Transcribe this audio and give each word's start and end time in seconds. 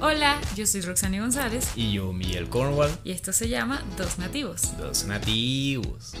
Hola, 0.00 0.38
yo 0.54 0.66
soy 0.66 0.82
Roxani 0.82 1.18
González 1.20 1.70
Y 1.74 1.92
yo, 1.92 2.12
Miguel 2.12 2.48
Cornwall. 2.48 2.90
y 3.04 3.12
esto 3.12 3.32
se 3.32 3.48
llama 3.48 3.82
Dos 3.96 4.18
Nativos. 4.18 4.76
Dos 4.78 5.04
nativos. 5.06 6.12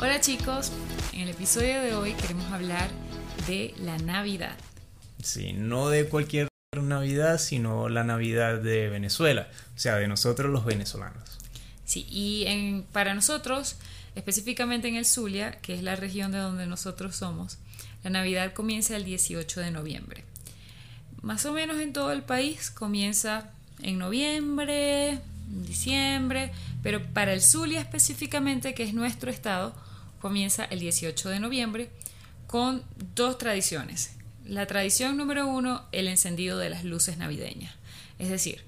Hola 0.00 0.20
chicos, 0.20 0.72
en 1.12 1.20
el 1.20 1.28
episodio 1.30 1.80
de 1.80 1.94
hoy 1.94 2.12
queremos 2.14 2.50
hablar 2.52 2.90
de 3.46 3.74
la 3.78 3.98
Navidad. 3.98 4.56
Sí, 5.22 5.52
no 5.52 5.88
de 5.88 6.06
cualquier 6.08 6.48
Navidad, 6.80 7.38
sino 7.38 7.88
la 7.88 8.02
Navidad 8.02 8.58
de 8.58 8.88
Venezuela. 8.88 9.48
O 9.76 9.78
sea, 9.78 9.96
de 9.96 10.08
nosotros 10.08 10.50
los 10.50 10.64
venezolanos. 10.64 11.38
Sí, 11.84 12.06
y 12.08 12.44
en- 12.46 12.82
para 12.84 13.14
nosotros, 13.14 13.76
específicamente 14.14 14.88
en 14.88 14.96
el 14.96 15.06
Zulia, 15.06 15.52
que 15.60 15.74
es 15.74 15.82
la 15.82 15.96
región 15.96 16.32
de 16.32 16.38
donde 16.38 16.66
nosotros 16.66 17.16
somos, 17.16 17.58
la 18.04 18.10
Navidad 18.10 18.52
comienza 18.52 18.96
el 18.96 19.04
18 19.04 19.60
de 19.60 19.70
noviembre. 19.70 20.24
Más 21.22 21.46
o 21.46 21.52
menos 21.52 21.80
en 21.80 21.92
todo 21.92 22.12
el 22.12 22.22
país 22.22 22.70
comienza 22.70 23.50
en 23.82 23.98
noviembre, 23.98 25.10
en 25.10 25.66
diciembre, 25.66 26.52
pero 26.82 27.02
para 27.12 27.32
el 27.32 27.40
Zulia 27.40 27.80
específicamente, 27.80 28.74
que 28.74 28.82
es 28.82 28.94
nuestro 28.94 29.30
estado, 29.30 29.74
comienza 30.20 30.64
el 30.64 30.80
18 30.80 31.28
de 31.28 31.40
noviembre 31.40 31.90
con 32.46 32.82
dos 33.14 33.38
tradiciones. 33.38 34.12
La 34.44 34.66
tradición 34.66 35.16
número 35.16 35.46
uno, 35.46 35.84
el 35.92 36.08
encendido 36.08 36.58
de 36.58 36.70
las 36.70 36.84
luces 36.84 37.18
navideñas. 37.18 37.74
Es 38.18 38.28
decir, 38.28 38.62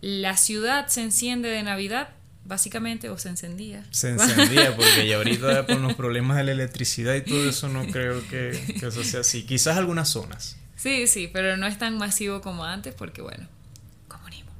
la 0.00 0.36
ciudad 0.36 0.88
se 0.88 1.02
enciende 1.02 1.48
de 1.48 1.62
Navidad, 1.62 2.10
básicamente, 2.44 3.08
o 3.08 3.18
se 3.18 3.28
encendía. 3.30 3.84
Se 3.90 4.10
encendía 4.10 4.74
porque 4.76 5.06
ya 5.08 5.16
ahorita 5.16 5.66
con 5.68 5.82
los 5.82 5.94
problemas 5.94 6.36
de 6.36 6.44
la 6.44 6.52
electricidad 6.52 7.14
y 7.14 7.22
todo 7.22 7.48
eso 7.48 7.68
no 7.68 7.86
creo 7.86 8.20
que, 8.28 8.76
que 8.80 8.86
eso 8.86 9.02
sea 9.04 9.20
así. 9.20 9.44
Quizás 9.44 9.76
algunas 9.76 10.08
zonas. 10.08 10.56
Sí, 10.76 11.06
sí, 11.06 11.28
pero 11.32 11.56
no 11.56 11.66
es 11.66 11.78
tan 11.78 11.96
masivo 11.96 12.40
como 12.40 12.64
antes 12.64 12.94
porque, 12.94 13.22
bueno, 13.22 13.46
comunismo. 14.08 14.50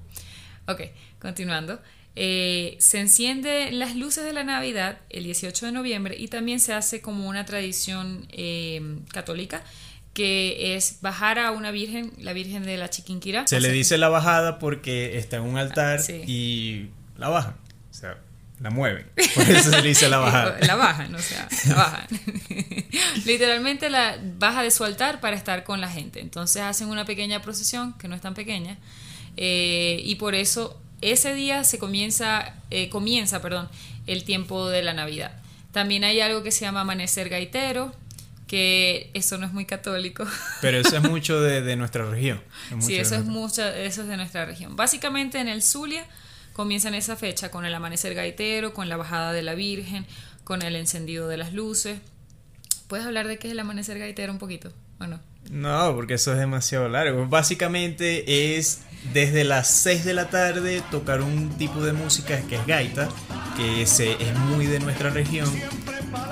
Ok, 0.67 0.81
continuando. 1.21 1.81
Eh, 2.17 2.77
se 2.79 3.01
encienden 3.01 3.79
las 3.81 3.97
luces 3.97 4.25
de 4.25 4.33
la 4.33 4.45
Navidad 4.45 4.99
el 5.11 5.25
18 5.25 5.67
de 5.67 5.73
noviembre 5.73 6.17
y 6.17 6.29
también 6.29 6.61
se 6.61 6.73
hace 6.73 7.01
como 7.01 7.29
una 7.29 7.45
tradición 7.45 8.27
eh, 8.31 8.81
católica 9.13 9.65
que 10.13 10.77
es 10.77 10.99
bajar 11.01 11.41
a 11.41 11.51
una 11.51 11.73
virgen, 11.73 12.13
la 12.19 12.33
Virgen 12.33 12.63
de 12.63 12.77
la 12.77 12.89
Chiquinquirá. 12.89 13.49
Se 13.49 13.59
le 13.61 13.73
dice 13.73 13.99
la 13.99 14.09
bajada 14.09 14.61
porque 14.61 15.19
está 15.19 15.39
en 15.39 15.43
un 15.43 15.59
altar 15.59 15.99
Ah, 15.99 16.03
sí. 16.03 16.23
y 16.29 16.87
la 17.19 17.29
bajan. 17.31 17.57
O 17.95 17.97
sea, 17.97 18.19
la 18.59 18.71
mueven. 18.71 19.07
Por 19.37 19.49
eso 19.49 19.71
se 19.71 19.81
le 19.81 19.89
dice 19.89 20.09
la 20.09 20.19
bajada. 20.19 20.59
La 20.67 20.75
bajan, 20.75 21.15
o 21.15 21.19
sea, 21.21 21.49
la 21.69 21.75
bajan. 21.77 22.07
Literalmente 23.25 23.89
la 23.89 24.19
baja 24.39 24.65
de 24.65 24.73
su 24.73 24.83
altar 24.83 25.21
para 25.21 25.37
estar 25.37 25.63
con 25.63 25.81
la 25.81 25.89
gente. 25.89 26.21
Entonces 26.21 26.63
hacen 26.63 26.89
una 26.89 27.05
pequeña 27.05 27.41
procesión, 27.41 27.93
que 27.95 28.09
no 28.09 28.17
es 28.17 28.21
tan 28.21 28.35
pequeña, 28.35 28.79
eh, 29.37 30.01
y 30.05 30.17
por 30.17 30.35
eso 30.35 30.81
ese 31.03 31.35
día 31.35 31.63
se 31.63 31.79
comienza, 31.79 32.55
eh, 32.71 32.89
comienza, 32.89 33.41
perdón, 33.41 33.69
el 34.09 34.25
tiempo 34.25 34.69
de 34.69 34.83
la 34.83 34.93
Navidad. 34.93 35.41
También 35.71 36.03
hay 36.03 36.21
algo 36.21 36.43
que 36.43 36.51
se 36.51 36.65
llama 36.65 36.81
amanecer 36.81 37.29
gaitero, 37.29 37.95
que 38.49 39.11
eso 39.15 39.39
no 39.39 39.47
es 39.47 39.53
muy 39.53 39.67
católico. 39.67 40.27
Pero 40.61 40.79
eso 40.79 40.97
es 40.97 41.03
mucho 41.03 41.41
de, 41.41 41.63
de 41.63 41.77
nuestra 41.77 42.11
región. 42.11 42.43
mucho 42.73 42.87
Sí, 42.87 42.97
eso 42.97 43.15
es 43.15 43.25
mucho, 43.25 43.65
eso 43.65 44.03
es 44.03 44.09
de 44.09 44.17
nuestra 44.17 44.47
región. 44.47 44.75
Básicamente 44.75 45.39
en 45.39 45.47
el 45.47 45.63
Zulia 45.63 46.05
comienzan 46.55 46.95
esa 46.95 47.17
fecha 47.17 47.51
con 47.51 47.67
el 47.67 47.75
amanecer 47.75 48.15
gaitero, 48.15 48.73
con 48.73 48.89
la 48.89 48.97
bajada 48.97 49.35
de 49.35 49.43
la 49.43 49.55
Virgen, 49.55 50.07
con 50.45 50.63
el 50.63 50.77
encendido 50.77 51.29
de 51.29 51.37
las 51.37 51.53
luces. 51.53 51.99
¿Puedes 52.89 53.05
hablar 53.05 53.29
de 53.29 53.39
qué 53.39 53.49
es 53.49 53.53
el 53.53 53.61
amanecer 53.61 53.99
gaitero 53.99 54.33
un 54.33 54.39
poquito? 54.39 54.73
¿O 55.01 55.07
no? 55.07 55.21
No, 55.51 55.95
porque 55.95 56.15
eso 56.15 56.33
es 56.33 56.39
demasiado 56.39 56.89
largo. 56.89 57.27
Básicamente 57.27 58.57
es 58.57 58.81
desde 59.13 59.45
las 59.45 59.69
6 59.69 60.05
de 60.05 60.15
la 60.15 60.31
tarde 60.31 60.83
tocar 60.91 61.21
un 61.21 61.51
tipo 61.59 61.85
de 61.85 61.93
música 61.93 62.41
que 62.43 62.57
es 62.57 62.67
gaita, 62.67 63.09
que 63.57 63.85
se, 63.87 64.13
es 64.13 64.35
muy 64.39 64.67
de 64.67 64.81
nuestra 64.81 65.11
región, 65.11 65.51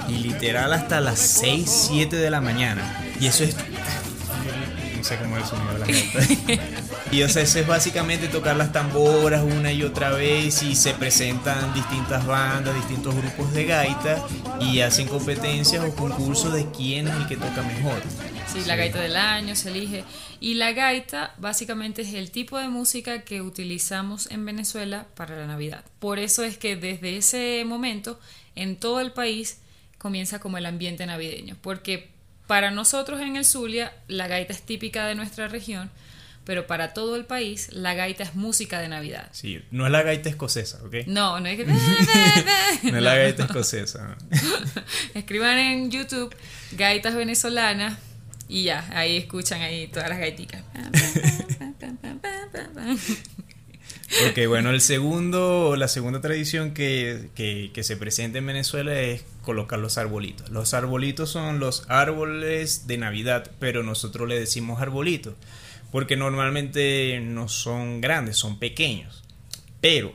y 0.08 0.18
literal 0.18 0.72
hasta 0.72 1.00
las 1.00 1.18
6, 1.18 1.88
7 1.90 2.16
de 2.16 2.30
la 2.30 2.40
mañana. 2.40 3.04
Y 3.20 3.26
eso 3.26 3.44
es... 3.44 3.54
No 5.02 5.08
sé 5.08 5.16
cómo 5.16 5.36
es 5.36 5.42
el 5.42 5.48
sonido 5.48 5.72
de 5.72 5.78
la 5.80 5.86
gaita. 5.86 6.62
Y 7.10 7.24
o 7.24 7.28
sea, 7.28 7.42
eso 7.42 7.58
es 7.58 7.66
básicamente 7.66 8.28
tocar 8.28 8.56
las 8.56 8.70
tamboras 8.70 9.42
una 9.42 9.72
y 9.72 9.82
otra 9.82 10.10
vez 10.10 10.62
y 10.62 10.76
se 10.76 10.94
presentan 10.94 11.74
distintas 11.74 12.24
bandas, 12.24 12.72
distintos 12.76 13.12
grupos 13.16 13.52
de 13.52 13.64
gaita 13.64 14.24
y 14.60 14.80
hacen 14.80 15.08
competencias 15.08 15.84
o 15.84 15.92
concursos 15.96 16.52
de 16.54 16.70
quién 16.70 17.08
es 17.08 17.16
el 17.16 17.26
que 17.26 17.36
toca 17.36 17.62
mejor. 17.62 18.00
Sí, 18.46 18.60
la 18.64 18.76
gaita 18.76 19.00
del 19.00 19.16
año 19.16 19.56
se 19.56 19.70
elige. 19.70 20.04
Y 20.38 20.54
la 20.54 20.70
gaita 20.70 21.34
básicamente 21.36 22.02
es 22.02 22.14
el 22.14 22.30
tipo 22.30 22.56
de 22.56 22.68
música 22.68 23.22
que 23.22 23.42
utilizamos 23.42 24.30
en 24.30 24.46
Venezuela 24.46 25.08
para 25.16 25.36
la 25.36 25.48
Navidad. 25.48 25.84
Por 25.98 26.20
eso 26.20 26.44
es 26.44 26.58
que 26.58 26.76
desde 26.76 27.16
ese 27.16 27.64
momento 27.66 28.20
en 28.54 28.76
todo 28.76 29.00
el 29.00 29.10
país 29.10 29.58
comienza 29.98 30.38
como 30.38 30.58
el 30.58 30.66
ambiente 30.66 31.04
navideño. 31.06 31.56
Porque 31.60 32.11
para 32.46 32.70
nosotros 32.70 33.20
en 33.20 33.36
el 33.36 33.44
Zulia 33.44 33.92
la 34.08 34.28
gaita 34.28 34.52
es 34.52 34.62
típica 34.62 35.06
de 35.06 35.14
nuestra 35.14 35.48
región, 35.48 35.90
pero 36.44 36.66
para 36.66 36.92
todo 36.92 37.16
el 37.16 37.24
país 37.24 37.68
la 37.72 37.94
gaita 37.94 38.24
es 38.24 38.34
música 38.34 38.80
de 38.80 38.88
Navidad. 38.88 39.28
Sí, 39.32 39.62
no 39.70 39.86
es 39.86 39.92
la 39.92 40.02
gaita 40.02 40.28
escocesa, 40.28 40.80
¿ok? 40.84 41.06
No, 41.06 41.40
no 41.40 41.46
es 41.46 41.56
que... 41.56 41.64
No 42.90 42.96
es 42.96 43.02
la 43.02 43.14
gaita 43.14 43.44
escocesa. 43.44 44.16
Escriban 45.14 45.58
en 45.58 45.90
YouTube 45.90 46.34
gaitas 46.72 47.14
venezolanas 47.14 47.98
y 48.48 48.64
ya, 48.64 48.86
ahí 48.92 49.16
escuchan 49.16 49.62
ahí 49.62 49.88
todas 49.88 50.10
las 50.10 50.18
gaiticas. 50.18 50.62
Ok, 54.28 54.46
bueno, 54.46 54.70
el 54.70 54.80
segundo, 54.80 55.74
la 55.76 55.88
segunda 55.88 56.20
tradición 56.20 56.74
que, 56.74 57.30
que, 57.34 57.70
que 57.72 57.82
se 57.82 57.96
presenta 57.96 58.38
en 58.38 58.46
Venezuela 58.46 58.98
es 59.00 59.24
colocar 59.42 59.78
los 59.78 59.96
arbolitos. 59.96 60.50
Los 60.50 60.74
arbolitos 60.74 61.30
son 61.30 61.58
los 61.60 61.84
árboles 61.88 62.86
de 62.86 62.98
Navidad, 62.98 63.50
pero 63.58 63.82
nosotros 63.82 64.28
le 64.28 64.38
decimos 64.38 64.82
arbolitos, 64.82 65.34
porque 65.90 66.16
normalmente 66.16 67.20
no 67.20 67.48
son 67.48 68.00
grandes, 68.00 68.36
son 68.36 68.58
pequeños. 68.58 69.24
Pero 69.80 70.14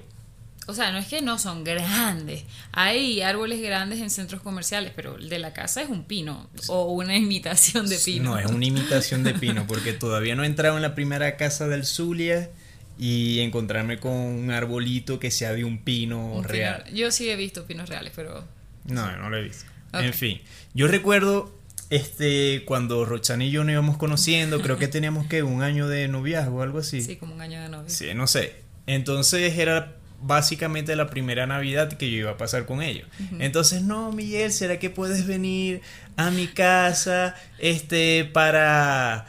O 0.67 0.73
sea, 0.73 0.91
no 0.91 0.99
es 0.99 1.07
que 1.07 1.21
no 1.21 1.39
son 1.39 1.63
grandes. 1.63 2.43
Hay 2.73 3.21
árboles 3.21 3.61
grandes 3.61 3.99
en 3.99 4.09
centros 4.09 4.41
comerciales, 4.41 4.93
pero 4.95 5.17
el 5.17 5.27
de 5.27 5.39
la 5.39 5.53
casa 5.53 5.81
es 5.81 5.89
un 5.89 6.03
pino 6.03 6.49
o 6.67 6.93
una 6.93 7.17
imitación 7.17 7.87
de 7.89 7.97
pino. 7.97 8.31
no 8.31 8.37
es 8.37 8.45
una 8.45 8.65
imitación 8.65 9.23
de 9.23 9.33
pino, 9.33 9.65
porque 9.67 9.93
todavía 9.93 10.35
no 10.35 10.43
he 10.43 10.47
entrado 10.47 10.75
en 10.75 10.83
la 10.83 10.93
primera 10.93 11.35
casa 11.35 11.67
del 11.67 11.83
Zulia 11.85 12.51
y 12.99 13.39
encontrarme 13.41 13.99
con 13.99 14.13
un 14.13 14.51
arbolito 14.51 15.19
que 15.19 15.29
sea 15.31 15.53
de 15.53 15.63
un 15.63 15.79
pino 15.83 16.33
Un 16.33 16.41
pino- 16.43 16.47
real. 16.47 16.83
Yo 16.93 17.11
sí 17.11 17.29
he 17.29 17.35
visto 17.35 17.65
pinos 17.65 17.89
reales, 17.89 18.11
pero 18.15 18.43
No, 18.85 19.15
no 19.17 19.29
lo 19.29 19.37
he 19.37 19.43
visto. 19.43 19.65
En 19.93 20.13
fin, 20.13 20.41
yo 20.73 20.87
recuerdo 20.87 21.55
este 21.89 22.63
cuando 22.65 23.05
Roxana 23.05 23.45
y 23.45 23.51
yo 23.51 23.63
nos 23.63 23.71
íbamos 23.73 23.97
conociendo, 23.97 24.61
creo 24.61 24.77
que 24.77 24.87
teníamos 24.89 25.27
que 25.27 25.43
un 25.43 25.61
año 25.61 25.87
de 25.87 26.07
noviazgo 26.07 26.57
o 26.57 26.61
algo 26.61 26.79
así. 26.79 27.01
sí, 27.01 27.15
como 27.15 27.33
un 27.35 27.41
año 27.41 27.61
de 27.61 27.69
novio. 27.69 27.89
Sí, 27.89 28.07
no 28.13 28.27
sé. 28.27 28.55
Entonces 28.87 29.57
era 29.57 29.93
básicamente 30.21 30.95
la 30.95 31.07
primera 31.09 31.45
Navidad 31.45 31.89
que 31.93 32.09
yo 32.09 32.17
iba 32.17 32.31
a 32.31 32.37
pasar 32.37 32.65
con 32.65 32.81
ellos. 32.81 33.07
Entonces, 33.39 33.83
no, 33.83 34.11
Miguel, 34.11 34.51
¿será 34.51 34.79
que 34.79 34.89
puedes 34.89 35.27
venir 35.27 35.81
a 36.15 36.31
mi 36.31 36.47
casa 36.47 37.35
este 37.59 38.25
para 38.25 39.27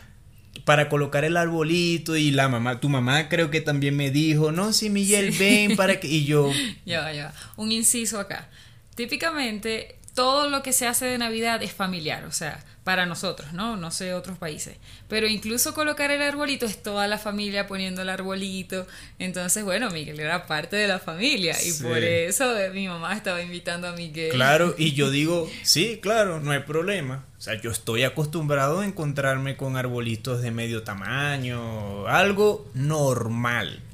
para 0.69 0.91
colocar 0.91 1.25
el 1.25 1.39
arbolito 1.39 2.15
y 2.15 2.31
la 2.31 2.47
mamá, 2.51 2.79
tu 2.79 2.91
mamá 2.91 3.31
creo 3.31 3.51
que 3.51 3.63
también 3.63 3.97
me 3.97 4.11
dijo, 4.11 4.53
"No, 4.53 4.75
sí, 4.75 4.91
Miguel, 4.91 5.33
Sí. 5.33 5.39
ven 5.39 5.77
para 5.77 5.99
que 5.99 6.09
y 6.09 6.27
yo 6.27 6.53
Ya 6.85 7.01
va, 7.01 7.13
ya 7.15 7.25
va. 7.29 7.35
Un 7.57 7.73
inciso 7.73 8.21
acá. 8.21 8.51
Típicamente, 8.95 9.97
todo 10.19 10.51
lo 10.51 10.65
que 10.65 10.73
se 10.73 10.85
hace 10.89 11.07
de 11.07 11.17
Navidad 11.17 11.63
es 11.63 11.71
familiar, 11.73 12.25
o 12.25 12.33
sea, 12.33 12.65
para 12.83 13.07
nosotros, 13.07 13.53
¿no? 13.53 13.77
No 13.77 13.93
sé 13.93 14.15
otros 14.15 14.37
países. 14.37 14.77
Pero 15.07 15.29
incluso 15.29 15.75
colocar 15.75 16.11
el 16.11 16.21
arbolito 16.23 16.67
es 16.67 16.83
toda 16.83 17.07
la 17.07 17.19
familia 17.19 17.69
poniendo 17.69 18.03
el 18.03 18.09
arbolito. 18.09 18.85
Entonces, 19.21 19.63
bueno, 19.63 19.91
Miguel 19.91 20.19
era 20.19 20.49
parte 20.49 20.75
de 20.75 20.89
la 20.89 20.99
familia 20.99 21.53
y 21.63 21.71
Sí. 21.71 21.85
por 21.85 21.99
eso 21.99 22.59
eh, 22.59 22.71
mi 22.71 22.89
mamá 22.89 23.15
estaba 23.15 23.41
invitando 23.41 23.87
a 23.87 23.93
Miguel. 23.93 24.33
Claro, 24.33 24.75
y 24.77 24.93
yo 24.95 25.09
digo, 25.13 25.49
sí, 25.63 26.01
claro, 26.03 26.41
no 26.41 26.51
hay 26.51 26.65
problema. 26.65 27.25
O 27.39 27.41
sea, 27.41 27.55
yo 27.55 27.71
estoy 27.71 28.03
acostumbrado 28.03 28.81
a 28.81 28.87
encontrarme 28.87 29.57
con 29.57 29.77
arbolitos 29.77 30.43
de 30.43 30.51
medio 30.51 30.83
tamaño, 30.83 32.09
algo 32.09 32.69
normal. 32.75 33.85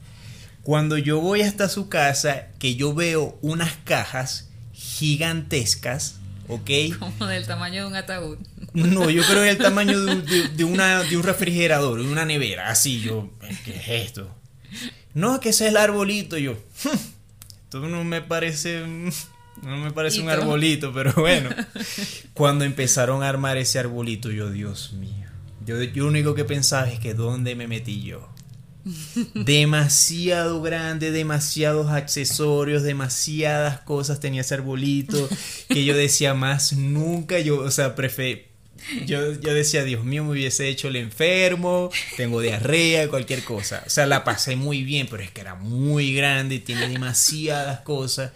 Cuando 0.63 0.97
yo 0.97 1.21
voy 1.21 1.43
hasta 1.43 1.69
su 1.69 1.91
casa, 1.91 2.47
que 2.59 2.77
yo 2.77 2.95
veo 2.95 3.37
unas 3.43 3.77
cajas 3.85 4.49
gigantescas, 4.85 6.17
¿ok? 6.49 6.71
Como 6.99 7.27
del 7.27 7.47
tamaño 7.47 7.83
de 7.83 7.87
un 7.89 7.97
ataúd. 7.97 8.39
No, 8.75 9.09
yo 9.11 9.23
creo 9.25 9.43
que 9.43 9.51
el 9.51 9.59
tamaño 9.71 9.99
de, 10.01 10.13
un- 10.15 10.25
de- 10.27 10.49
de 10.49 10.65
una, 10.65 11.03
de 11.03 11.17
un 11.17 11.23
refrigerador, 11.23 12.03
de 12.03 12.11
una 12.11 12.25
nevera, 12.25 12.71
así 12.71 13.01
yo, 13.01 13.31
¿qué 13.65 13.77
es 13.77 13.89
esto? 14.07 14.35
No, 15.15 15.39
que 15.41 15.51
ese 15.51 15.65
es 15.67 15.71
el 15.71 15.77
arbolito, 15.77 16.37
yo, 16.39 16.57
esto 17.65 17.81
no 17.89 18.03
me 18.05 18.21
parece, 18.21 18.81
no 19.63 19.77
me 19.79 19.91
parece 19.93 20.21
un 20.21 20.29
arbolito, 20.29 20.93
pero 20.93 21.13
bueno. 21.15 21.51
Cuando 22.35 22.65
empezaron 22.65 23.23
a 23.23 23.29
armar 23.29 23.57
ese 23.57 23.79
arbolito, 23.79 24.31
yo, 24.33 24.51
Dios 24.51 24.93
mío. 24.95 25.27
Yo, 25.65 25.81
yo 25.83 26.03
lo 26.03 26.09
único 26.11 26.35
que 26.35 26.45
pensaba 26.45 26.91
es 26.91 26.99
que 26.99 27.15
¿dónde 27.15 27.55
me 27.55 27.69
metí 27.69 28.03
yo? 28.03 28.29
Demasiado 29.35 30.61
grande, 30.63 31.11
demasiados 31.11 31.91
accesorios, 31.91 32.83
demasiadas 32.83 33.81
cosas 33.81 34.21
tenía 34.21 34.43
ese 34.43 34.55
arbolito 34.55 35.29
que 35.69 35.85
yo 35.85 35.97
decía 35.97 36.35
más 36.35 36.73
nunca, 36.75 37.39
yo, 37.39 37.61
o 37.61 37.71
sea, 37.71 37.95
yo, 39.07 39.33
yo 39.33 39.55
decía, 39.55 39.85
Dios 39.85 40.05
mío, 40.05 40.25
me 40.25 40.33
hubiese 40.33 40.69
hecho 40.69 40.89
el 40.89 40.97
enfermo, 40.97 41.91
tengo 42.17 42.41
diarrea, 42.41 43.09
cualquier 43.09 43.43
cosa. 43.43 43.83
O 43.87 43.91
sea, 43.91 44.07
la 44.07 44.25
pasé 44.25 44.57
muy 44.57 44.83
bien, 44.83 45.07
pero 45.11 45.23
es 45.23 45.31
que 45.31 45.41
era 45.41 45.55
muy 45.55 46.15
grande 46.15 46.57
y 46.57 46.61
tiene 46.61 46.89
demasiadas 46.89 47.81
cosas. 47.81 48.33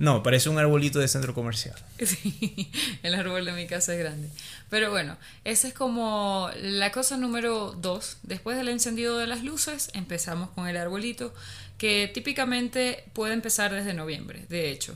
No, 0.00 0.22
parece 0.22 0.48
un 0.48 0.58
arbolito 0.58 0.98
de 0.98 1.08
centro 1.08 1.34
comercial. 1.34 1.76
Sí, 2.06 2.70
el 3.02 3.14
árbol 3.14 3.44
de 3.44 3.52
mi 3.52 3.66
casa 3.66 3.92
es 3.92 3.98
grande. 3.98 4.30
Pero 4.70 4.90
bueno, 4.90 5.18
esa 5.44 5.68
es 5.68 5.74
como 5.74 6.48
la 6.56 6.90
cosa 6.90 7.18
número 7.18 7.72
dos. 7.72 8.16
Después 8.22 8.56
del 8.56 8.68
encendido 8.68 9.18
de 9.18 9.26
las 9.26 9.44
luces, 9.44 9.90
empezamos 9.92 10.48
con 10.50 10.66
el 10.68 10.78
arbolito, 10.78 11.34
que 11.76 12.10
típicamente 12.12 13.04
puede 13.12 13.34
empezar 13.34 13.74
desde 13.74 13.92
noviembre, 13.92 14.46
de 14.48 14.70
hecho. 14.70 14.94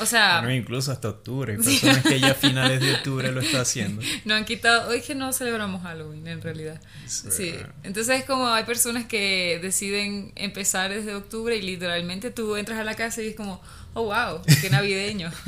O 0.00 0.06
sea... 0.06 0.38
bueno, 0.42 0.54
incluso 0.54 0.90
hasta 0.90 1.08
octubre. 1.08 1.52
Hay 1.52 1.62
personas 1.62 2.02
que 2.02 2.18
ya 2.18 2.32
a 2.32 2.34
finales 2.34 2.80
de 2.80 2.94
octubre 2.94 3.30
lo 3.30 3.40
está 3.40 3.60
haciendo. 3.62 4.02
No 4.24 4.34
han 4.34 4.44
quitado... 4.44 4.90
Hoy 4.90 5.02
que 5.02 5.14
no 5.14 5.32
celebramos 5.32 5.82
Halloween, 5.82 6.26
en 6.26 6.42
realidad. 6.42 6.80
Sí. 7.06 7.28
sí. 7.30 7.54
Entonces 7.84 8.20
es 8.20 8.24
como 8.24 8.48
hay 8.48 8.64
personas 8.64 9.06
que 9.06 9.60
deciden 9.62 10.32
empezar 10.34 10.92
desde 10.92 11.14
octubre 11.14 11.56
y 11.56 11.62
literalmente 11.62 12.32
tú 12.32 12.56
entras 12.56 12.80
a 12.80 12.84
la 12.84 12.96
casa 12.96 13.22
y 13.22 13.28
es 13.28 13.36
como 13.36 13.60
oh 13.94 14.04
wow, 14.04 14.42
qué 14.60 14.70
navideño. 14.70 15.30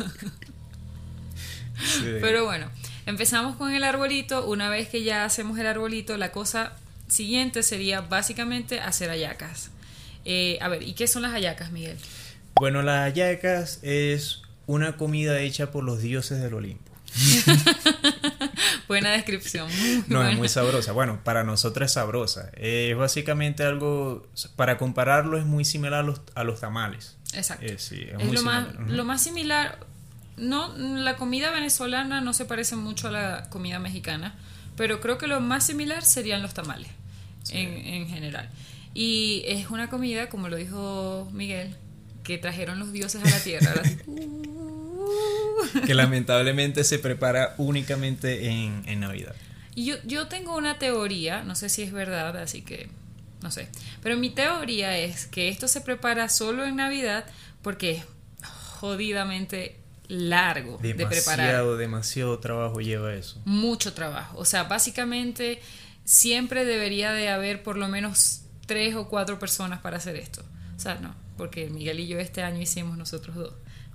Pero 2.20 2.44
bueno, 2.44 2.70
empezamos 3.06 3.56
con 3.56 3.73
el 3.73 3.85
arbolito. 3.85 4.46
Una 4.46 4.70
vez 4.70 4.88
que 4.88 5.02
ya 5.02 5.25
hacemos 5.25 5.58
el 5.58 5.67
arbolito, 5.67 6.17
la 6.17 6.32
cosa 6.32 6.73
siguiente 7.08 7.62
sería 7.62 8.00
básicamente 8.00 8.81
hacer 8.81 9.11
hallacas. 9.11 9.70
Eh, 10.25 10.58
a 10.61 10.69
ver, 10.69 10.82
¿y 10.82 10.94
qué 10.94 11.06
son 11.06 11.23
las 11.23 11.32
hallacas, 11.32 11.70
Miguel? 11.70 11.99
Bueno, 12.55 12.82
las 12.82 13.00
hallacas 13.00 13.81
es 13.82 14.43
una 14.67 14.96
comida 14.96 15.38
hecha 15.41 15.70
por 15.70 15.85
los 15.85 16.00
dioses 16.00 16.41
del 16.41 16.55
Olimpo. 16.55 16.93
buena 18.88 19.12
descripción. 19.12 19.69
no, 20.08 20.26
es 20.26 20.37
muy 20.37 20.49
sabrosa. 20.49 20.93
Bueno, 20.93 21.20
para 21.23 21.44
nosotros 21.44 21.87
es 21.87 21.93
sabrosa. 21.93 22.50
Es 22.56 22.96
básicamente 22.96 23.64
algo, 23.64 24.26
para 24.56 24.79
compararlo, 24.79 25.38
es 25.38 25.44
muy 25.44 25.64
similar 25.64 26.00
a 26.00 26.02
los, 26.02 26.20
a 26.35 26.44
los 26.44 26.61
tamales. 26.61 27.17
Exacto. 27.34 27.66
Eh, 27.66 27.76
es, 27.76 28.32
lo, 28.32 28.42
más, 28.42 28.66
lo 28.88 29.04
más 29.04 29.22
similar. 29.22 29.78
No, 30.36 30.76
la 30.76 31.16
comida 31.16 31.50
venezolana 31.50 32.20
no 32.20 32.32
se 32.32 32.44
parece 32.44 32.76
mucho 32.76 33.08
a 33.08 33.10
la 33.10 33.50
comida 33.50 33.78
mexicana, 33.78 34.34
pero 34.76 35.00
creo 35.00 35.19
que 35.19 35.26
lo 35.26 35.40
más 35.40 35.66
similar 35.66 36.04
serían 36.04 36.42
los 36.42 36.54
tamales 36.54 36.88
en, 37.50 37.69
en 37.69 38.08
general. 38.08 38.48
Y 38.94 39.42
es 39.46 39.70
una 39.70 39.88
comida, 39.88 40.28
como 40.28 40.48
lo 40.48 40.56
dijo 40.56 41.28
Miguel, 41.32 41.76
que 42.22 42.38
trajeron 42.38 42.78
los 42.78 42.92
dioses 42.92 43.25
a 43.25 43.31
la 43.31 43.40
tierra. 43.40 43.75
que 45.86 45.94
lamentablemente 45.94 46.84
se 46.84 46.98
prepara 46.98 47.54
únicamente 47.58 48.48
en, 48.48 48.82
en 48.86 49.00
Navidad. 49.00 49.34
Y 49.75 49.86
yo, 49.86 49.96
yo 50.04 50.28
tengo 50.28 50.56
una 50.56 50.78
teoría, 50.78 51.42
no 51.42 51.54
sé 51.54 51.69
si 51.69 51.82
es 51.82 51.92
verdad, 51.92 52.36
así 52.36 52.62
que 52.62 52.88
no 53.44 53.50
sé. 53.50 53.69
Pero 54.02 54.17
mi 54.17 54.31
teoría 54.31 54.99
es 54.99 55.26
que 55.26 55.50
esto 55.50 55.69
se 55.69 55.82
prepara 55.82 56.29
solo 56.31 56.64
en 56.64 56.76
Navidad 56.76 57.26
porque 57.62 57.93
es 57.93 58.05
jodidamente 58.81 59.79
largo 60.08 60.79
de 60.79 60.94
preparar. 60.94 61.12
Demasiado, 61.12 61.76
demasiado 61.76 62.38
trabajo 62.38 62.81
lleva 62.81 63.14
eso. 63.14 63.41
Mucho 63.44 63.93
trabajo. 63.93 64.38
O 64.38 64.46
sea, 64.46 64.64
básicamente 64.64 65.61
siempre 66.05 66.64
debería 66.64 67.12
de 67.12 67.29
haber 67.29 67.62
por 67.62 67.76
lo 67.76 67.87
menos 67.87 68.43
tres 68.67 68.94
o 68.94 69.08
cuatro 69.08 69.38
personas 69.38 69.81
para 69.81 69.99
hacer 69.99 70.17
esto. 70.17 70.43
O 70.75 70.81
sea, 70.81 70.94
no, 70.96 71.14
porque 71.37 71.69
Miguel 71.69 72.00
y 72.00 72.06
yo 72.06 72.19
este 72.19 72.43
año 72.43 72.62
hicimos 72.62 72.96
nosotros 72.96 73.37
dos. 73.37 73.55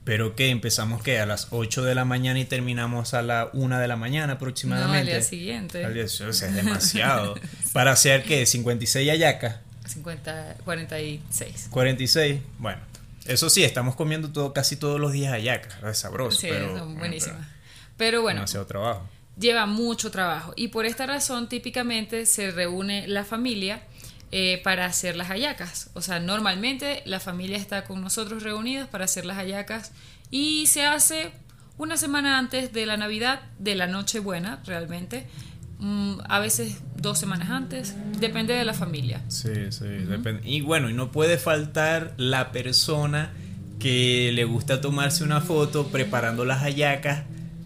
Pero 0.10 0.36
que 0.36 0.50
empezamos 0.50 1.04
que 1.04 1.20
a 1.20 1.28
las 1.28 1.50
8 1.52 1.84
de 1.84 1.94
la 1.94 2.04
mañana 2.04 2.40
y 2.40 2.46
terminamos 2.46 3.14
a 3.14 3.22
la 3.22 3.52
1 3.54 3.78
de 3.78 3.88
la 3.88 3.96
mañana 3.96 4.34
aproximadamente. 4.34 4.92
No, 4.92 5.00
al 5.02 5.06
día 5.06 5.22
siguiente. 5.22 5.86
o 5.86 6.34
sea, 6.34 6.50
es 6.50 6.56
demasiado. 6.56 7.36
Para 7.74 7.92
hacer 7.92 8.24
que 8.24 8.48
56 8.48 9.08
ayacas. 9.08 9.58
50, 9.86 10.56
46. 10.66 11.68
46, 11.70 12.42
bueno. 12.58 12.82
Eso 13.28 13.52
sí, 13.52 13.64
estamos 13.64 13.96
comiendo 13.96 14.32
todo, 14.32 14.52
casi 14.52 14.78
todos 14.78 15.00
los 15.00 15.12
días 15.12 15.32
ayacas, 15.32 15.76
es 15.84 16.00
sabroso. 16.00 16.40
Sí, 16.40 16.50
son 16.50 16.98
buenísimas. 16.98 17.48
Pero 17.96 18.24
bueno. 18.24 18.40
Demasiado 18.40 18.66
trabajo. 18.66 19.08
Lleva 19.40 19.68
mucho 19.68 20.10
trabajo. 20.10 20.54
Y 20.56 20.70
por 20.70 20.88
esta 20.88 21.06
razón, 21.06 21.48
típicamente 21.50 22.26
se 22.26 22.50
reúne 22.50 23.08
la 23.08 23.26
familia 23.26 23.84
eh, 24.32 24.62
para 24.64 24.86
hacer 24.86 25.16
las 25.16 25.30
hallacas. 25.30 25.90
O 25.96 26.02
sea, 26.02 26.20
normalmente 26.20 27.02
la 27.06 27.20
familia 27.20 27.58
está 27.58 27.86
con 27.86 28.02
nosotros 28.02 28.44
reunidos 28.44 28.88
para 28.88 29.06
hacer 29.06 29.26
las 29.26 29.38
hallacas 29.38 29.92
y 30.30 30.68
se 30.68 30.86
hace 30.86 31.32
una 31.80 31.98
semana 31.98 32.38
antes 32.38 32.72
de 32.72 32.86
la 32.86 32.96
Navidad, 32.96 33.42
de 33.58 33.74
la 33.74 33.88
Nochebuena, 33.88 34.62
realmente. 34.68 35.26
Mm, 35.80 36.20
a 36.30 36.38
veces 36.38 36.78
dos 36.96 37.18
semanas 37.18 37.50
antes, 37.50 37.96
depende 38.20 38.54
de 38.54 38.66
la 38.66 38.76
familia. 38.76 39.24
Sí, 39.30 39.72
sí, 39.72 39.88
depende. 39.88 40.48
Y 40.48 40.62
bueno, 40.62 40.92
y 40.92 40.94
no 40.94 41.12
puede 41.12 41.40
faltar 41.40 42.14
la 42.18 42.52
persona 42.52 43.32
que 43.80 44.32
le 44.32 44.44
gusta 44.44 44.80
tomarse 44.80 45.24
una 45.24 45.42
foto 45.42 45.88
preparando 45.88 46.46
las 46.46 46.60
hallacas, 46.60 47.24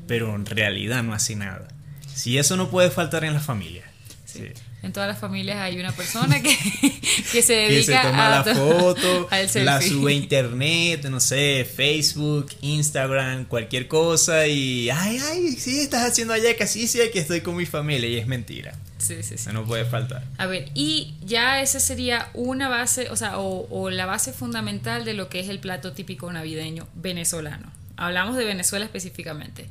pero 0.08 0.34
en 0.34 0.46
realidad 0.46 1.04
no 1.04 1.14
hace 1.14 1.36
nada. 1.36 1.68
Si 2.08 2.38
eso 2.38 2.56
no 2.56 2.70
puede 2.70 2.90
faltar 2.90 3.26
en 3.26 3.34
la 3.34 3.42
familia. 3.42 3.84
sí 4.24 4.54
en 4.84 4.92
todas 4.92 5.08
las 5.08 5.18
familias 5.18 5.60
hay 5.60 5.80
una 5.80 5.94
persona 5.94 6.42
que, 6.42 6.56
que 7.32 7.42
se 7.42 7.54
dedica 7.54 7.78
que 7.78 7.84
se 7.84 8.10
toma 8.10 8.30
la 8.30 8.44
foto, 8.44 9.30
la 9.64 9.82
sube 9.82 10.12
a 10.12 10.16
internet, 10.16 11.06
no 11.10 11.22
sé, 11.22 11.66
Facebook, 11.66 12.52
Instagram, 12.62 13.46
cualquier 13.46 13.88
cosa 13.88 14.46
y 14.46 14.90
ay, 14.90 15.20
ay, 15.32 15.52
sí, 15.54 15.80
estás 15.80 16.12
haciendo 16.12 16.34
allá 16.34 16.50
sí, 16.68 16.88
sí, 16.88 17.00
que 17.14 17.20
estoy 17.20 17.42
con 17.42 17.56
mi 17.56 17.66
familia 17.66 18.10
y 18.10 18.18
es 18.18 18.28
mentira. 18.28 18.74
Sí, 18.98 19.24
sí, 19.24 19.38
sí. 19.38 19.50
No 19.52 19.66
puede 19.66 19.86
faltar. 19.86 20.24
A 20.38 20.46
ver, 20.46 20.70
y 20.74 21.14
ya 21.26 21.62
esa 21.62 21.80
sería 21.80 22.30
una 22.34 22.70
base, 22.70 23.10
o 23.10 23.16
sea, 23.16 23.40
o, 23.40 23.68
o 23.70 23.90
la 23.90 24.06
base 24.06 24.32
fundamental 24.34 25.04
de 25.06 25.14
lo 25.14 25.30
que 25.30 25.40
es 25.40 25.50
el 25.50 25.60
plato 25.60 25.94
típico 25.94 26.32
navideño 26.32 26.88
venezolano. 26.96 27.72
Hablamos 27.96 28.38
de 28.38 28.46
Venezuela 28.46 28.86
específicamente. 28.86 29.68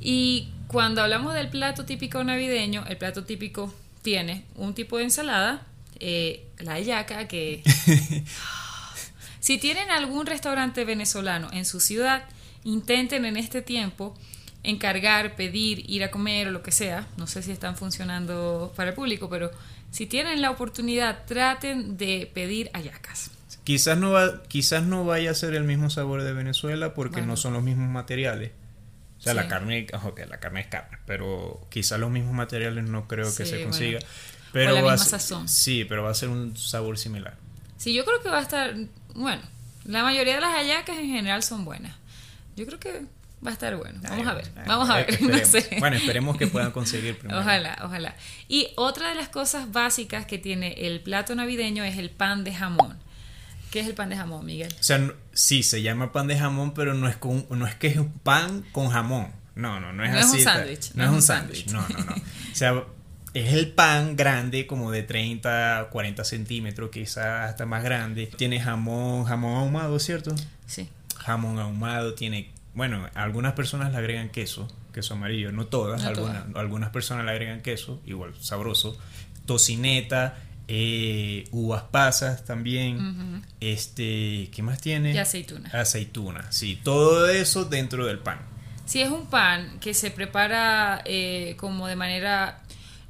Y 0.00 0.48
cuando 0.68 1.02
hablamos 1.02 1.34
del 1.34 1.48
plato 1.48 1.84
típico 1.86 2.22
navideño, 2.24 2.84
el 2.88 2.98
plato 2.98 3.24
típico 3.24 3.72
tiene 4.04 4.44
un 4.54 4.74
tipo 4.74 4.98
de 4.98 5.04
ensalada, 5.04 5.66
eh, 5.98 6.46
la 6.58 6.78
yaca, 6.78 7.26
que... 7.26 7.62
si 9.40 9.56
tienen 9.56 9.90
algún 9.90 10.26
restaurante 10.26 10.84
venezolano 10.84 11.48
en 11.52 11.64
su 11.64 11.80
ciudad, 11.80 12.24
intenten 12.64 13.24
en 13.24 13.38
este 13.38 13.62
tiempo 13.62 14.14
encargar, 14.62 15.36
pedir, 15.36 15.88
ir 15.90 16.04
a 16.04 16.10
comer 16.10 16.48
o 16.48 16.50
lo 16.50 16.62
que 16.62 16.70
sea. 16.70 17.08
No 17.16 17.26
sé 17.26 17.42
si 17.42 17.50
están 17.50 17.76
funcionando 17.76 18.74
para 18.76 18.90
el 18.90 18.94
público, 18.94 19.30
pero 19.30 19.50
si 19.90 20.04
tienen 20.04 20.42
la 20.42 20.50
oportunidad, 20.50 21.24
traten 21.24 21.96
de 21.96 22.30
pedir 22.32 22.68
ayacas. 22.74 23.30
Quizás 23.64 23.96
no, 23.96 24.10
va, 24.10 24.42
quizás 24.42 24.84
no 24.84 25.06
vaya 25.06 25.30
a 25.30 25.34
ser 25.34 25.54
el 25.54 25.64
mismo 25.64 25.88
sabor 25.88 26.22
de 26.22 26.34
Venezuela 26.34 26.92
porque 26.92 27.22
no 27.22 27.38
son 27.38 27.54
los 27.54 27.62
mismos 27.62 27.88
materiales. 27.88 28.52
O 29.24 29.32
sea, 29.32 29.34
la 29.34 29.48
carne, 29.48 29.86
okay, 30.02 30.26
la 30.26 30.38
carne 30.38 30.60
es 30.60 30.66
carne, 30.66 30.98
pero 31.06 31.66
quizá 31.70 31.96
los 31.96 32.10
mismos 32.10 32.34
materiales 32.34 32.84
no 32.84 33.08
creo 33.08 33.34
que 33.34 33.46
se 33.46 33.62
consiga. 33.62 34.00
Pero 34.52 34.72
la 34.72 34.82
va 34.82 34.92
misma 34.92 34.94
a 34.94 34.98
ser, 34.98 35.20
sazón. 35.20 35.48
Sí, 35.48 35.84
pero 35.84 36.02
va 36.02 36.10
a 36.10 36.14
ser 36.14 36.28
un 36.28 36.56
sabor 36.56 36.98
similar. 36.98 37.36
Sí, 37.78 37.94
yo 37.94 38.04
creo 38.04 38.20
que 38.20 38.28
va 38.28 38.38
a 38.38 38.42
estar, 38.42 38.74
bueno, 39.14 39.42
la 39.84 40.02
mayoría 40.02 40.34
de 40.34 40.40
las 40.42 40.54
hallacas 40.54 40.98
en 40.98 41.08
general 41.08 41.42
son 41.42 41.64
buenas. 41.64 41.96
Yo 42.54 42.66
creo 42.66 42.78
que 42.78 43.06
va 43.44 43.50
a 43.50 43.52
estar 43.52 43.76
bueno. 43.76 43.98
Vamos 44.02 44.26
a 44.26 44.34
ver, 44.34 44.50
vamos 44.66 44.90
a 44.90 44.96
ver. 44.96 45.22
No 45.22 45.38
sé. 45.38 45.76
Bueno, 45.80 45.96
esperemos 45.96 46.36
que 46.36 46.46
puedan 46.46 46.70
conseguir 46.70 47.18
primero. 47.18 47.40
Ojalá, 47.40 47.78
ojalá. 47.82 48.14
Y 48.46 48.68
otra 48.76 49.08
de 49.08 49.14
las 49.14 49.28
cosas 49.28 49.72
básicas 49.72 50.26
que 50.26 50.38
tiene 50.38 50.86
el 50.86 51.00
plato 51.00 51.34
navideño 51.34 51.82
es 51.82 51.98
el 51.98 52.10
pan 52.10 52.44
de 52.44 52.54
jamón. 52.54 52.98
¿Qué 53.74 53.80
es 53.80 53.88
el 53.88 53.94
pan 53.94 54.08
de 54.08 54.14
jamón, 54.16 54.46
Miguel? 54.46 54.72
O 54.78 54.82
sea, 54.84 55.12
sí, 55.32 55.64
se 55.64 55.82
llama 55.82 56.12
pan 56.12 56.28
de 56.28 56.38
jamón, 56.38 56.74
pero 56.74 56.94
no 56.94 57.08
es, 57.08 57.16
con, 57.16 57.44
no 57.50 57.66
es 57.66 57.74
que 57.74 57.88
es 57.88 57.96
un 57.96 58.12
pan 58.12 58.64
con 58.70 58.88
jamón. 58.88 59.32
No, 59.56 59.80
no, 59.80 59.92
no 59.92 60.04
es 60.04 60.14
así. 60.14 60.38
Es 60.38 60.46
un 60.46 60.52
sándwich. 60.52 60.94
No, 60.94 61.02
es 61.02 61.10
un 61.10 61.22
sándwich. 61.22 61.66
No, 61.72 61.80
no, 61.88 61.98
no. 62.04 62.14
O 62.52 62.54
sea, 62.54 62.84
es 63.34 63.52
el 63.52 63.72
pan 63.72 64.14
grande, 64.14 64.68
como 64.68 64.92
de 64.92 65.02
30, 65.02 65.88
40 65.90 66.22
centímetros, 66.22 66.90
quizás 66.90 67.50
hasta 67.50 67.66
más 67.66 67.82
grande. 67.82 68.30
Tiene 68.36 68.60
jamón, 68.60 69.24
jamón 69.24 69.56
ahumado, 69.56 69.98
¿cierto? 69.98 70.36
Sí. 70.66 70.88
Jamón 71.18 71.58
ahumado, 71.58 72.14
tiene, 72.14 72.52
bueno, 72.74 73.08
algunas 73.14 73.54
personas 73.54 73.90
le 73.90 73.98
agregan 73.98 74.28
queso, 74.28 74.68
queso 74.92 75.14
amarillo, 75.14 75.50
no 75.50 75.66
todas, 75.66 76.00
No 76.00 76.10
algunas, 76.10 76.44
todas. 76.44 76.56
algunas 76.60 76.90
personas 76.90 77.24
le 77.24 77.32
agregan 77.32 77.60
queso, 77.60 78.00
igual 78.06 78.34
sabroso. 78.40 78.96
Tocineta, 79.46 80.38
eh, 80.68 81.44
uvas 81.50 81.84
pasas 81.84 82.44
también. 82.44 83.44
Este, 83.60 84.50
¿qué 84.52 84.62
más 84.62 84.80
tiene? 84.80 85.12
Y 85.12 85.18
aceituna. 85.18 85.70
Aceituna, 85.72 86.50
sí, 86.50 86.80
todo 86.82 87.28
eso 87.28 87.64
dentro 87.64 88.06
del 88.06 88.18
pan. 88.18 88.40
Si 88.86 89.00
es 89.00 89.10
un 89.10 89.26
pan 89.26 89.78
que 89.80 89.94
se 89.94 90.10
prepara 90.10 91.02
eh, 91.04 91.56
como 91.58 91.86
de 91.86 91.96
manera... 91.96 92.60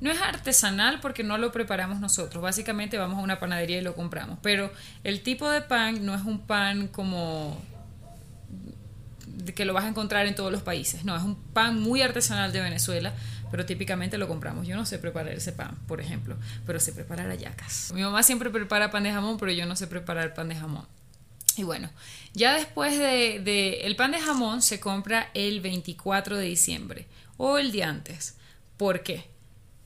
No 0.00 0.10
es 0.10 0.20
artesanal 0.20 1.00
porque 1.00 1.22
no 1.22 1.38
lo 1.38 1.50
preparamos 1.50 1.98
nosotros. 1.98 2.42
Básicamente 2.42 2.98
vamos 2.98 3.18
a 3.18 3.22
una 3.22 3.38
panadería 3.38 3.78
y 3.78 3.80
lo 3.80 3.94
compramos. 3.94 4.38
Pero 4.42 4.70
el 5.02 5.22
tipo 5.22 5.48
de 5.48 5.62
pan 5.62 6.04
no 6.04 6.14
es 6.14 6.22
un 6.22 6.40
pan 6.40 6.88
como 6.88 7.58
que 9.54 9.64
lo 9.64 9.72
vas 9.72 9.84
a 9.84 9.88
encontrar 9.88 10.26
en 10.26 10.34
todos 10.34 10.52
los 10.52 10.62
países. 10.62 11.04
No, 11.04 11.16
es 11.16 11.22
un 11.22 11.36
pan 11.36 11.80
muy 11.80 12.02
artesanal 12.02 12.52
de 12.52 12.60
Venezuela, 12.60 13.12
pero 13.54 13.66
típicamente 13.66 14.18
lo 14.18 14.26
compramos. 14.26 14.66
Yo 14.66 14.74
no 14.74 14.84
sé 14.84 14.98
preparar 14.98 15.32
ese 15.32 15.52
pan, 15.52 15.78
por 15.86 16.00
ejemplo, 16.00 16.36
pero 16.66 16.80
sé 16.80 16.92
preparar 16.92 17.30
ayacas. 17.30 17.92
Mi 17.94 18.02
mamá 18.02 18.24
siempre 18.24 18.50
prepara 18.50 18.90
pan 18.90 19.04
de 19.04 19.12
jamón, 19.12 19.38
pero 19.38 19.52
yo 19.52 19.64
no 19.64 19.76
sé 19.76 19.86
preparar 19.86 20.34
pan 20.34 20.48
de 20.48 20.56
jamón. 20.56 20.88
Y 21.56 21.62
bueno, 21.62 21.88
ya 22.32 22.54
después 22.54 22.98
de, 22.98 23.40
de, 23.44 23.82
El 23.82 23.94
pan 23.94 24.10
de 24.10 24.18
jamón 24.18 24.60
se 24.60 24.80
compra 24.80 25.30
el 25.34 25.60
24 25.60 26.36
de 26.36 26.46
diciembre 26.46 27.06
o 27.36 27.58
el 27.58 27.70
día 27.70 27.88
antes. 27.88 28.34
¿Por 28.76 29.04
qué? 29.04 29.24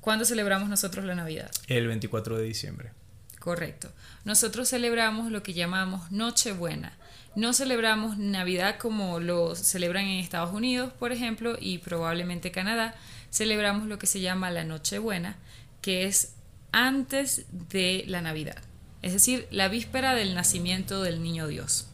¿Cuándo 0.01 0.25
celebramos 0.25 0.71
nosotros 0.71 1.05
la 1.05 1.15
Navidad? 1.15 1.51
El 1.67 1.89
24 1.89 2.39
de 2.39 2.45
diciembre. 2.45 2.93
Correcto. 3.39 3.93
Nosotros 4.25 4.71
celebramos 4.71 5.31
lo 5.31 5.43
que 5.43 5.53
llamamos 5.53 6.11
Nochebuena. 6.11 6.97
No 7.37 7.53
celebramos 7.53 8.17
Navidad 8.17 8.79
como 8.79 9.21
lo 9.21 9.55
celebran 9.55 10.07
en 10.07 10.21
Estados 10.21 10.55
Unidos, 10.55 10.91
por 10.95 11.13
ejemplo, 11.13 11.59
y 11.61 11.77
probablemente 11.77 12.51
Canadá. 12.51 12.95
Celebramos 13.31 13.87
lo 13.87 13.99
que 13.99 14.07
se 14.07 14.21
llama 14.21 14.51
la 14.51 14.65
Nochebuena, 14.65 15.37
que 15.83 16.07
es 16.07 16.33
antes 16.73 17.47
de 17.71 18.05
la 18.07 18.21
Navidad. 18.21 18.63
Es 19.03 19.13
decir, 19.13 19.47
la 19.51 19.69
víspera 19.69 20.15
del 20.15 20.35
nacimiento 20.35 21.03
del 21.03 21.23
niño 21.23 21.47
Dios. 21.47 21.89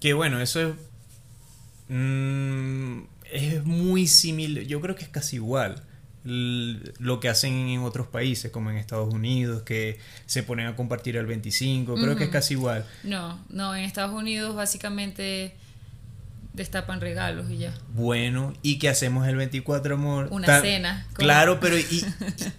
Que 0.00 0.14
bueno, 0.14 0.40
eso 0.40 0.60
es, 0.60 0.74
mm, 1.88 3.00
es 3.30 3.64
muy 3.64 4.06
similar, 4.06 4.64
yo 4.64 4.80
creo 4.80 4.96
que 4.96 5.04
es 5.04 5.10
casi 5.10 5.36
igual 5.36 5.82
lo 6.24 7.20
que 7.20 7.28
hacen 7.28 7.52
en 7.68 7.80
otros 7.80 8.06
países, 8.06 8.50
como 8.50 8.70
en 8.70 8.76
Estados 8.76 9.12
Unidos, 9.12 9.62
que 9.62 9.98
se 10.26 10.42
ponen 10.42 10.66
a 10.66 10.76
compartir 10.76 11.16
el 11.16 11.26
25, 11.26 11.94
creo 11.94 12.16
que 12.16 12.24
es 12.24 12.30
casi 12.30 12.54
igual. 12.54 12.86
No, 13.02 13.42
no, 13.48 13.74
en 13.74 13.84
Estados 13.84 14.14
Unidos 14.14 14.54
básicamente 14.54 15.56
destapan 16.58 17.00
regalos 17.00 17.50
y 17.50 17.58
ya. 17.58 17.72
Bueno, 17.94 18.52
¿y 18.62 18.78
qué 18.78 18.88
hacemos 18.88 19.26
el 19.26 19.36
24, 19.36 19.94
amor? 19.94 20.28
Una 20.30 20.60
cena. 20.60 21.06
Claro, 21.14 21.58
pero 21.60 21.78
y, 21.78 22.04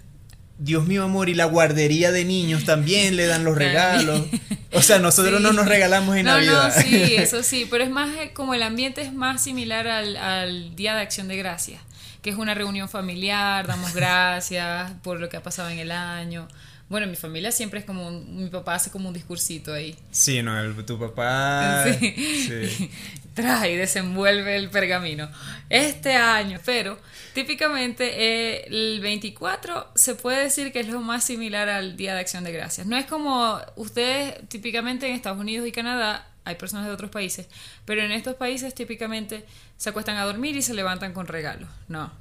Dios 0.58 0.88
mío, 0.88 1.03
amor, 1.03 1.29
y 1.29 1.36
la 1.36 1.46
guardería 1.46 2.12
de 2.12 2.25
niños 2.25 2.65
también 2.65 3.15
le 3.15 3.27
dan 3.27 3.44
los 3.44 3.58
regalos. 3.58 4.22
O 4.72 4.84
sea, 4.84 5.00
nosotros 5.00 5.41
no 5.41 5.51
nos 5.51 5.65
regalamos 5.65 6.15
en 6.15 6.25
Navidad. 6.25 6.72
No, 6.75 6.84
sí, 6.84 7.15
eso 7.18 7.41
sí, 7.41 7.68
pero 7.72 7.84
es 7.84 7.89
más 7.89 8.15
eh, 8.18 8.34
como 8.36 8.53
el 8.53 8.62
ambiente 8.62 9.01
es 9.01 9.12
más 9.12 9.44
similar 9.44 9.88
al, 9.88 10.15
al 10.15 10.75
Día 10.75 10.94
de 10.94 11.01
Acción 11.01 11.27
de 11.27 11.38
Gracias 11.38 11.82
que 12.22 12.29
es 12.29 12.36
una 12.36 12.53
reunión 12.53 12.89
familiar, 12.89 13.65
damos 13.68 13.94
gracias 13.94 14.91
por 15.03 15.20
lo 15.20 15.29
que 15.29 15.38
ha 15.38 15.44
pasado 15.44 15.70
en 15.70 15.79
el 15.79 15.91
año. 15.91 16.48
Bueno, 16.89 17.05
mi 17.05 17.15
familia 17.15 17.51
siempre 17.51 17.79
es 17.79 17.86
como, 17.86 18.10
mi 18.10 18.50
papá 18.50 18.74
hace 18.75 18.89
como 18.89 19.10
un 19.10 19.13
discursito 19.13 19.74
ahí. 19.74 19.96
Sí, 20.12 20.41
no, 20.41 20.75
tu 20.86 21.00
papá 21.00 21.86
sí. 22.00 22.91
trae 23.36 23.74
y 23.74 23.75
desenvuelve 23.75 24.55
el 24.55 24.69
pergamino. 24.69 25.29
Este 25.69 26.15
año, 26.15 26.60
pero 26.65 26.98
típicamente 27.34 28.05
eh, 28.17 28.65
el 28.67 29.00
24 29.01 29.91
se 29.93 30.15
puede 30.15 30.43
decir 30.43 30.72
que 30.72 30.79
es 30.79 30.88
lo 30.88 31.00
más 31.00 31.24
similar 31.24 31.69
al 31.69 31.96
Día 31.96 32.15
de 32.15 32.22
Acción 32.22 32.43
de 32.43 32.51
Gracias. 32.51 32.88
No 32.88 32.98
es 32.98 33.05
como 33.05 33.62
ustedes 33.75 34.36
típicamente 34.50 35.08
en 35.08 35.13
Estados 35.13 35.39
Unidos 35.39 35.67
y 35.67 35.72
Canadá, 35.72 36.27
hay 36.43 36.55
personas 36.55 36.88
de 36.88 36.91
otros 36.91 37.12
países, 37.12 37.48
pero 37.86 38.01
en 38.01 38.12
estos 38.12 38.36
países 38.36 38.74
típicamente 38.74 39.46
se 39.77 39.89
acuestan 39.89 40.17
a 40.17 40.25
dormir 40.25 40.55
y 40.55 40.63
se 40.63 40.74
levantan 40.74 41.13
con 41.13 41.27
regalos. 41.27 41.69
No. 41.88 42.12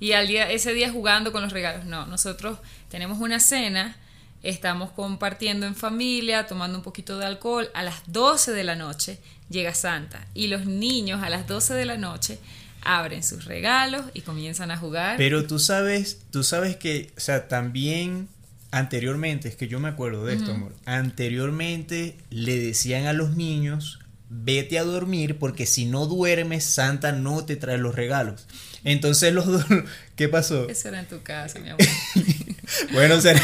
Y 0.00 0.12
al 0.12 0.28
día, 0.28 0.50
ese 0.50 0.72
día 0.74 0.92
jugando 0.92 1.32
con 1.32 1.42
los 1.42 1.52
regalos. 1.52 1.84
No. 1.86 2.06
Nosotros 2.06 2.58
tenemos 2.90 3.18
una 3.18 3.40
cena, 3.40 3.96
estamos 4.42 4.90
compartiendo 4.90 5.66
en 5.66 5.74
familia, 5.74 6.46
tomando 6.46 6.78
un 6.78 6.84
poquito 6.84 7.18
de 7.18 7.26
alcohol. 7.26 7.68
A 7.74 7.82
las 7.82 8.02
12 8.06 8.52
de 8.52 8.64
la 8.64 8.76
noche 8.76 9.18
llega 9.48 9.74
Santa. 9.74 10.26
Y 10.34 10.48
los 10.48 10.66
niños 10.66 11.22
a 11.22 11.30
las 11.30 11.46
12 11.46 11.74
de 11.74 11.84
la 11.84 11.96
noche 11.96 12.38
abren 12.82 13.22
sus 13.22 13.44
regalos 13.44 14.04
y 14.14 14.22
comienzan 14.22 14.70
a 14.70 14.76
jugar. 14.76 15.16
Pero 15.16 15.46
tú 15.46 15.58
sabes, 15.58 16.20
tú 16.30 16.42
sabes 16.42 16.76
que, 16.76 17.12
o 17.16 17.20
sea, 17.20 17.48
también 17.48 18.28
anteriormente, 18.70 19.48
es 19.48 19.56
que 19.56 19.68
yo 19.68 19.80
me 19.80 19.88
acuerdo 19.88 20.24
de 20.24 20.34
esto, 20.34 20.52
amor. 20.52 20.74
Anteriormente 20.84 22.16
le 22.30 22.58
decían 22.58 23.06
a 23.06 23.12
los 23.12 23.36
niños 23.36 23.98
vete 24.30 24.78
a 24.78 24.84
dormir 24.84 25.38
porque 25.38 25.66
si 25.66 25.86
no 25.86 26.06
duermes, 26.06 26.64
Santa 26.64 27.12
no 27.12 27.44
te 27.44 27.56
trae 27.56 27.78
los 27.78 27.94
regalos. 27.94 28.46
Entonces 28.84 29.32
los 29.32 29.46
dos, 29.46 29.64
¿qué 30.16 30.28
pasó? 30.28 30.68
Eso 30.68 30.88
era 30.88 31.00
en 31.00 31.06
tu 31.06 31.22
casa, 31.22 31.58
mi 31.58 31.68
amor. 31.70 31.80
bueno, 32.92 33.20
será, 33.20 33.40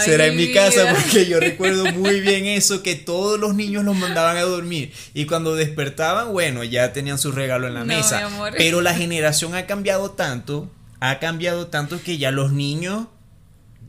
será 0.00 0.26
en 0.26 0.36
mi 0.36 0.52
casa 0.52 0.94
porque 0.94 1.26
yo 1.26 1.40
recuerdo 1.40 1.86
muy 1.92 2.20
bien 2.20 2.46
eso, 2.46 2.82
que 2.82 2.94
todos 2.94 3.38
los 3.38 3.54
niños 3.54 3.84
los 3.84 3.96
mandaban 3.96 4.36
a 4.36 4.42
dormir 4.42 4.92
y 5.14 5.26
cuando 5.26 5.54
despertaban, 5.54 6.32
bueno, 6.32 6.64
ya 6.64 6.92
tenían 6.92 7.18
su 7.18 7.32
regalo 7.32 7.66
en 7.66 7.74
la 7.74 7.84
mesa. 7.84 8.28
Pero 8.56 8.80
la 8.80 8.94
generación 8.94 9.54
ha 9.54 9.66
cambiado 9.66 10.10
tanto, 10.12 10.70
ha 11.00 11.18
cambiado 11.18 11.68
tanto 11.68 12.02
que 12.02 12.18
ya 12.18 12.30
los 12.30 12.52
niños 12.52 13.06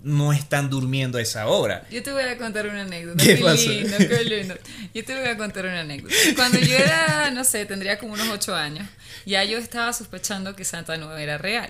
no 0.03 0.31
están 0.31 0.69
durmiendo 0.69 1.17
a 1.17 1.21
esa 1.21 1.47
hora. 1.47 1.85
Yo 1.91 2.01
te 2.01 2.11
voy 2.11 2.23
a 2.23 2.37
contar 2.37 2.67
una 2.67 2.83
anécdota. 2.83 3.21
¿Qué, 3.21 3.35
lindo, 3.35 3.97
qué 3.97 4.23
lindo. 4.23 4.55
Yo 4.93 5.03
te 5.03 5.19
voy 5.19 5.27
a 5.27 5.37
contar 5.37 5.65
una 5.65 5.81
anécdota. 5.81 6.15
Cuando 6.35 6.59
yo 6.59 6.77
era, 6.77 7.29
no 7.31 7.43
sé, 7.43 7.65
tendría 7.65 7.99
como 7.99 8.13
unos 8.13 8.29
ocho 8.29 8.55
años, 8.55 8.87
ya 9.25 9.43
yo 9.43 9.57
estaba 9.57 9.91
sospechando 9.91 10.55
que 10.55 10.63
Santa 10.63 10.97
no 10.97 11.15
era 11.17 11.37
real. 11.37 11.69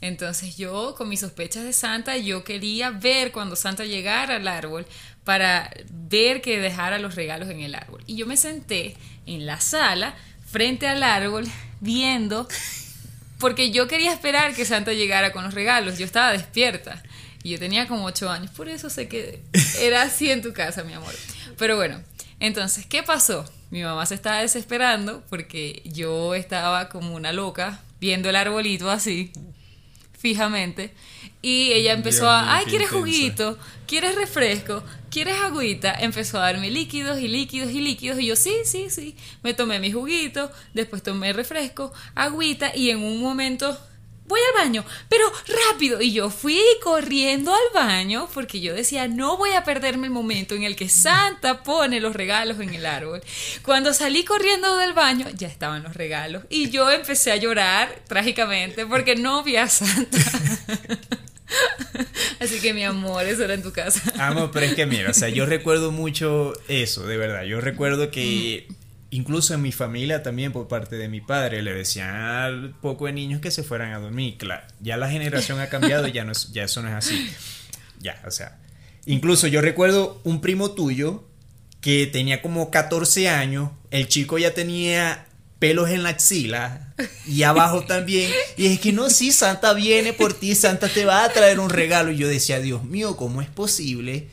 Entonces 0.00 0.56
yo, 0.56 0.94
con 0.96 1.08
mis 1.08 1.20
sospechas 1.20 1.64
de 1.64 1.72
Santa, 1.72 2.16
yo 2.16 2.42
quería 2.42 2.90
ver 2.90 3.32
cuando 3.32 3.54
Santa 3.54 3.84
llegara 3.84 4.36
al 4.36 4.48
árbol 4.48 4.86
para 5.24 5.70
ver 5.90 6.40
que 6.40 6.58
dejara 6.58 6.98
los 6.98 7.14
regalos 7.14 7.50
en 7.50 7.60
el 7.60 7.74
árbol. 7.74 8.02
Y 8.06 8.16
yo 8.16 8.26
me 8.26 8.36
senté 8.36 8.96
en 9.26 9.44
la 9.46 9.60
sala, 9.60 10.14
frente 10.46 10.88
al 10.88 11.02
árbol, 11.02 11.44
viendo, 11.80 12.48
porque 13.38 13.70
yo 13.70 13.88
quería 13.88 14.12
esperar 14.12 14.54
que 14.54 14.64
Santa 14.64 14.92
llegara 14.92 15.32
con 15.32 15.44
los 15.44 15.54
regalos. 15.54 15.98
Yo 15.98 16.06
estaba 16.06 16.32
despierta. 16.32 17.02
Y 17.42 17.50
yo 17.50 17.58
tenía 17.58 17.88
como 17.88 18.04
ocho 18.04 18.28
años, 18.30 18.50
por 18.50 18.68
eso 18.68 18.90
sé 18.90 19.08
que 19.08 19.42
era 19.80 20.02
así 20.02 20.30
en 20.30 20.42
tu 20.42 20.52
casa, 20.52 20.84
mi 20.84 20.92
amor. 20.92 21.14
Pero 21.56 21.76
bueno, 21.76 22.02
entonces, 22.38 22.84
¿qué 22.84 23.02
pasó? 23.02 23.50
Mi 23.70 23.82
mamá 23.82 24.04
se 24.04 24.14
estaba 24.14 24.40
desesperando 24.40 25.22
porque 25.30 25.82
yo 25.84 26.34
estaba 26.34 26.88
como 26.88 27.14
una 27.14 27.32
loca 27.32 27.80
viendo 27.98 28.28
el 28.28 28.36
arbolito 28.36 28.90
así, 28.90 29.32
fijamente. 30.20 30.92
Y 31.42 31.72
ella 31.72 31.94
empezó 31.94 32.28
a, 32.28 32.56
ay, 32.56 32.66
¿quieres 32.66 32.90
juguito? 32.90 33.58
¿Quieres 33.86 34.14
refresco? 34.14 34.84
¿Quieres 35.10 35.36
agüita? 35.40 35.94
Empezó 35.94 36.38
a 36.38 36.42
darme 36.42 36.70
líquidos 36.70 37.18
y 37.18 37.28
líquidos 37.28 37.70
y 37.70 37.80
líquidos. 37.80 38.20
Y 38.20 38.26
yo, 38.26 38.36
sí, 38.36 38.52
sí, 38.64 38.90
sí. 38.90 39.16
Me 39.42 39.54
tomé 39.54 39.80
mi 39.80 39.90
juguito, 39.90 40.52
después 40.74 41.02
tomé 41.02 41.32
refresco, 41.32 41.92
agüita 42.14 42.76
y 42.76 42.90
en 42.90 43.02
un 43.02 43.20
momento 43.20 43.76
voy 44.30 44.40
al 44.40 44.64
baño, 44.64 44.84
pero 45.10 45.30
rápido. 45.68 46.00
Y 46.00 46.12
yo 46.12 46.30
fui 46.30 46.62
corriendo 46.82 47.52
al 47.52 47.74
baño 47.74 48.28
porque 48.32 48.60
yo 48.60 48.72
decía, 48.72 49.08
no 49.08 49.36
voy 49.36 49.50
a 49.50 49.64
perderme 49.64 50.06
el 50.06 50.12
momento 50.12 50.54
en 50.54 50.62
el 50.62 50.76
que 50.76 50.88
Santa 50.88 51.62
pone 51.62 52.00
los 52.00 52.16
regalos 52.16 52.58
en 52.60 52.72
el 52.72 52.86
árbol. 52.86 53.20
Cuando 53.62 53.92
salí 53.92 54.24
corriendo 54.24 54.78
del 54.78 54.94
baño, 54.94 55.26
ya 55.34 55.48
estaban 55.48 55.82
los 55.82 55.94
regalos. 55.94 56.44
Y 56.48 56.70
yo 56.70 56.90
empecé 56.90 57.32
a 57.32 57.36
llorar 57.36 58.00
trágicamente 58.08 58.86
porque 58.86 59.16
no 59.16 59.42
vi 59.42 59.56
a 59.56 59.68
Santa. 59.68 60.18
Así 62.40 62.60
que 62.60 62.72
mi 62.72 62.84
amor, 62.84 63.26
eso 63.26 63.44
era 63.44 63.54
en 63.54 63.62
tu 63.62 63.72
casa. 63.72 64.00
Amo, 64.18 64.50
pero 64.50 64.66
es 64.66 64.74
que 64.74 64.86
mira, 64.86 65.10
o 65.10 65.14
sea, 65.14 65.28
yo 65.28 65.46
recuerdo 65.46 65.90
mucho 65.90 66.52
eso, 66.68 67.06
de 67.06 67.16
verdad. 67.16 67.42
Yo 67.42 67.60
recuerdo 67.60 68.10
que 68.10 68.68
incluso 69.10 69.54
en 69.54 69.62
mi 69.62 69.72
familia 69.72 70.22
también 70.22 70.52
por 70.52 70.68
parte 70.68 70.96
de 70.96 71.08
mi 71.08 71.20
padre 71.20 71.62
le 71.62 71.72
decían 71.72 72.14
al 72.14 72.70
poco 72.80 73.06
de 73.06 73.12
niños 73.12 73.40
que 73.40 73.50
se 73.50 73.62
fueran 73.62 73.92
a 73.92 73.98
dormir. 73.98 74.36
Claro, 74.38 74.66
ya 74.80 74.96
la 74.96 75.10
generación 75.10 75.60
ha 75.60 75.68
cambiado 75.68 76.06
y 76.08 76.12
ya, 76.12 76.24
no 76.24 76.32
ya 76.52 76.64
eso 76.64 76.82
no 76.82 76.88
es 76.88 76.94
así. 76.94 77.30
Ya, 78.00 78.20
o 78.26 78.30
sea. 78.30 78.58
Incluso 79.04 79.46
yo 79.46 79.60
recuerdo 79.60 80.20
un 80.24 80.40
primo 80.40 80.70
tuyo 80.72 81.24
que 81.80 82.06
tenía 82.06 82.42
como 82.42 82.70
14 82.70 83.28
años, 83.28 83.70
el 83.90 84.08
chico 84.08 84.38
ya 84.38 84.54
tenía 84.54 85.26
pelos 85.58 85.90
en 85.90 86.02
la 86.02 86.10
axila 86.10 86.94
y 87.26 87.42
abajo 87.42 87.84
también. 87.84 88.30
Y 88.56 88.66
es 88.66 88.80
que 88.80 88.92
no, 88.92 89.10
sí, 89.10 89.32
Santa 89.32 89.72
viene 89.74 90.12
por 90.12 90.34
ti, 90.34 90.54
Santa 90.54 90.88
te 90.88 91.04
va 91.04 91.24
a 91.24 91.32
traer 91.32 91.60
un 91.60 91.70
regalo. 91.70 92.10
Y 92.10 92.16
yo 92.16 92.28
decía, 92.28 92.60
Dios 92.60 92.84
mío, 92.84 93.16
¿cómo 93.16 93.42
es 93.42 93.48
posible? 93.48 94.28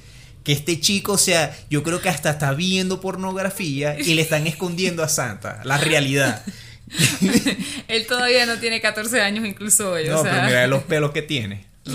Que 0.47 0.53
este 0.53 0.79
chico, 0.79 1.11
o 1.11 1.17
sea, 1.17 1.53
yo 1.69 1.83
creo 1.83 1.99
que 1.99 2.07
hasta 2.07 2.29
está 2.29 2.53
viendo 2.53 3.01
pornografía 3.01 3.99
y 3.99 4.13
le 4.13 4.21
están 4.21 4.47
escondiendo 4.47 5.03
a 5.03 5.09
Santa 5.09 5.59
la 5.65 5.77
realidad. 5.77 6.41
Él 7.89 8.07
todavía 8.07 8.45
no 8.45 8.57
tiene 8.57 8.79
14 8.79 9.19
años, 9.19 9.45
incluso 9.45 9.91
hoy. 9.91 10.07
No, 10.07 10.23
pero 10.23 10.43
mira 10.43 10.65
los 10.67 10.83
pelos 10.83 11.11
que 11.11 11.21
tiene. 11.21 11.65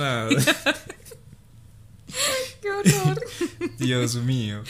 Qué 2.63 2.71
horror! 2.71 3.21
Dios 3.79 4.15
mío. 4.17 4.63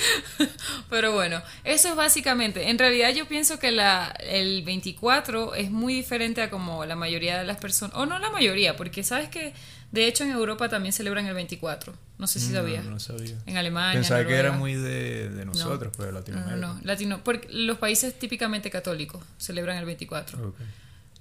Pero 0.91 1.13
bueno, 1.13 1.43
eso 1.65 1.89
es 1.91 1.95
básicamente. 1.95 2.71
En 2.71 2.79
realidad 2.79 3.11
yo 3.15 3.29
pienso 3.29 3.59
que 3.59 3.71
la, 3.71 4.07
el 4.21 4.63
24 4.65 5.55
es 5.55 5.71
muy 5.71 5.95
diferente 5.95 6.41
a 6.43 6.51
como 6.51 6.85
la 6.87 6.97
mayoría 6.97 7.39
de 7.39 7.45
las 7.45 7.59
personas, 7.59 7.95
o 7.97 8.07
no 8.07 8.19
la 8.19 8.31
mayoría, 8.31 8.77
porque 8.77 9.05
sabes 9.05 9.29
que 9.29 9.53
de 9.91 10.07
hecho 10.07 10.25
en 10.25 10.31
Europa 10.31 10.69
también 10.71 10.93
celebran 10.93 11.27
el 11.27 11.35
24. 11.35 11.93
No 12.19 12.27
sé 12.27 12.41
si 12.41 12.49
No, 12.49 12.61
sabías. 12.61 12.85
No, 12.85 12.99
sabía. 13.01 13.37
En 13.47 13.57
Alemania. 13.57 14.01
Pensaba 14.01 14.21
que 14.21 14.25
Noruega. 14.27 14.49
era 14.49 14.57
muy 14.59 14.75
de, 14.75 15.29
de 15.29 15.45
nosotros, 15.45 15.93
pero 15.97 16.07
de 16.07 16.13
No, 16.13 16.19
Latinoamérica. 16.21 16.57
no, 16.67 16.75
no. 16.75 16.81
Latino, 16.85 17.21
porque 17.25 17.49
los 17.51 17.79
países 17.79 18.19
típicamente 18.19 18.71
católicos 18.71 19.23
celebran 19.39 19.77
el 19.77 19.85
24. 19.85 20.49
Ok. 20.49 20.57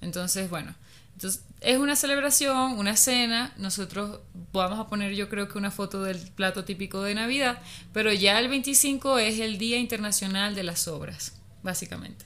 Entonces, 0.02 0.50
bueno, 0.50 0.74
entonces 1.14 1.44
es 1.62 1.78
una 1.78 1.96
celebración, 1.96 2.74
una 2.80 2.96
cena. 2.96 3.54
Nosotros 3.58 4.20
vamos 4.52 4.80
a 4.80 4.88
poner, 4.88 5.14
yo 5.14 5.30
creo 5.30 5.48
que 5.48 5.58
una 5.58 5.70
foto 5.72 6.04
del 6.04 6.18
plato 6.18 6.64
típico 6.66 7.04
de 7.04 7.14
Navidad, 7.16 7.60
pero 7.94 8.12
ya 8.12 8.40
el 8.40 8.48
25 8.48 9.20
es 9.20 9.40
el 9.40 9.58
Día 9.58 9.78
Internacional 9.78 10.56
de 10.56 10.64
las 10.64 10.88
Obras, 10.88 11.34
básicamente. 11.64 12.26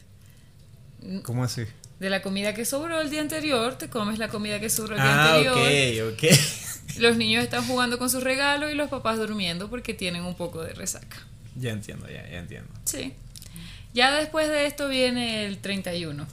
¿Cómo 1.23 1.43
así? 1.43 1.63
De 1.99 2.09
la 2.09 2.21
comida 2.21 2.53
que 2.53 2.65
sobró 2.65 2.99
el 3.01 3.09
día 3.09 3.21
anterior, 3.21 3.77
te 3.77 3.89
comes 3.89 4.17
la 4.19 4.27
comida 4.27 4.59
que 4.59 4.69
sobró 4.69 4.95
el 4.95 5.01
día 5.01 5.13
Ah, 5.25 5.35
anterior. 5.35 6.11
ok, 6.13 6.13
ok. 6.23 6.39
Los 6.99 7.17
niños 7.17 7.43
están 7.43 7.65
jugando 7.67 7.97
con 7.97 8.09
sus 8.09 8.23
regalos 8.23 8.71
y 8.71 8.75
los 8.75 8.89
papás 8.89 9.17
durmiendo 9.17 9.69
porque 9.69 9.93
tienen 9.93 10.23
un 10.23 10.35
poco 10.35 10.61
de 10.61 10.73
resaca. 10.73 11.17
Ya 11.55 11.71
entiendo, 11.71 12.07
ya, 12.07 12.27
ya 12.29 12.37
entiendo. 12.39 12.69
Sí. 12.85 13.13
Ya 13.93 14.13
después 14.13 14.47
de 14.49 14.65
esto 14.65 14.87
viene 14.87 15.45
el 15.45 15.57
31. 15.59 16.25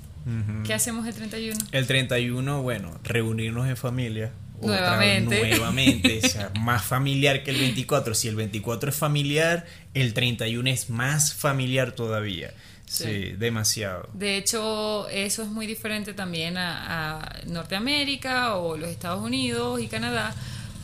¿Qué 0.65 0.75
hacemos 0.75 1.07
el 1.07 1.15
31? 1.15 1.59
El 1.73 1.87
31, 1.87 2.63
bueno, 2.63 2.99
reunirnos 3.05 3.69
en 3.69 3.77
familia. 3.77 4.31
Otra 4.61 4.77
Nuevamente. 4.79 5.41
vez, 5.41 5.57
nuevamente. 5.57 6.21
o 6.25 6.29
sea, 6.29 6.53
más 6.61 6.83
familiar 6.85 7.43
que 7.43 7.51
el 7.51 7.59
24. 7.59 8.15
Si 8.15 8.29
el 8.29 8.37
24 8.37 8.91
es 8.91 8.97
familiar, 8.97 9.67
el 9.95 10.15
31 10.15 10.71
es 10.71 10.89
más 10.91 11.35
familiar 11.35 11.93
todavía. 11.93 12.53
Sí, 12.87 13.05
Sí. 13.05 13.33
demasiado. 13.39 14.09
De 14.13 14.37
hecho, 14.37 15.09
eso 15.09 15.43
es 15.43 15.49
muy 15.49 15.67
diferente 15.67 16.13
también 16.15 16.57
a, 16.59 17.17
a 17.23 17.41
Norteamérica 17.47 18.57
o 18.57 18.77
los 18.77 18.91
Estados 18.91 19.25
Unidos 19.25 19.81
y 19.81 19.89
Canadá, 19.89 20.35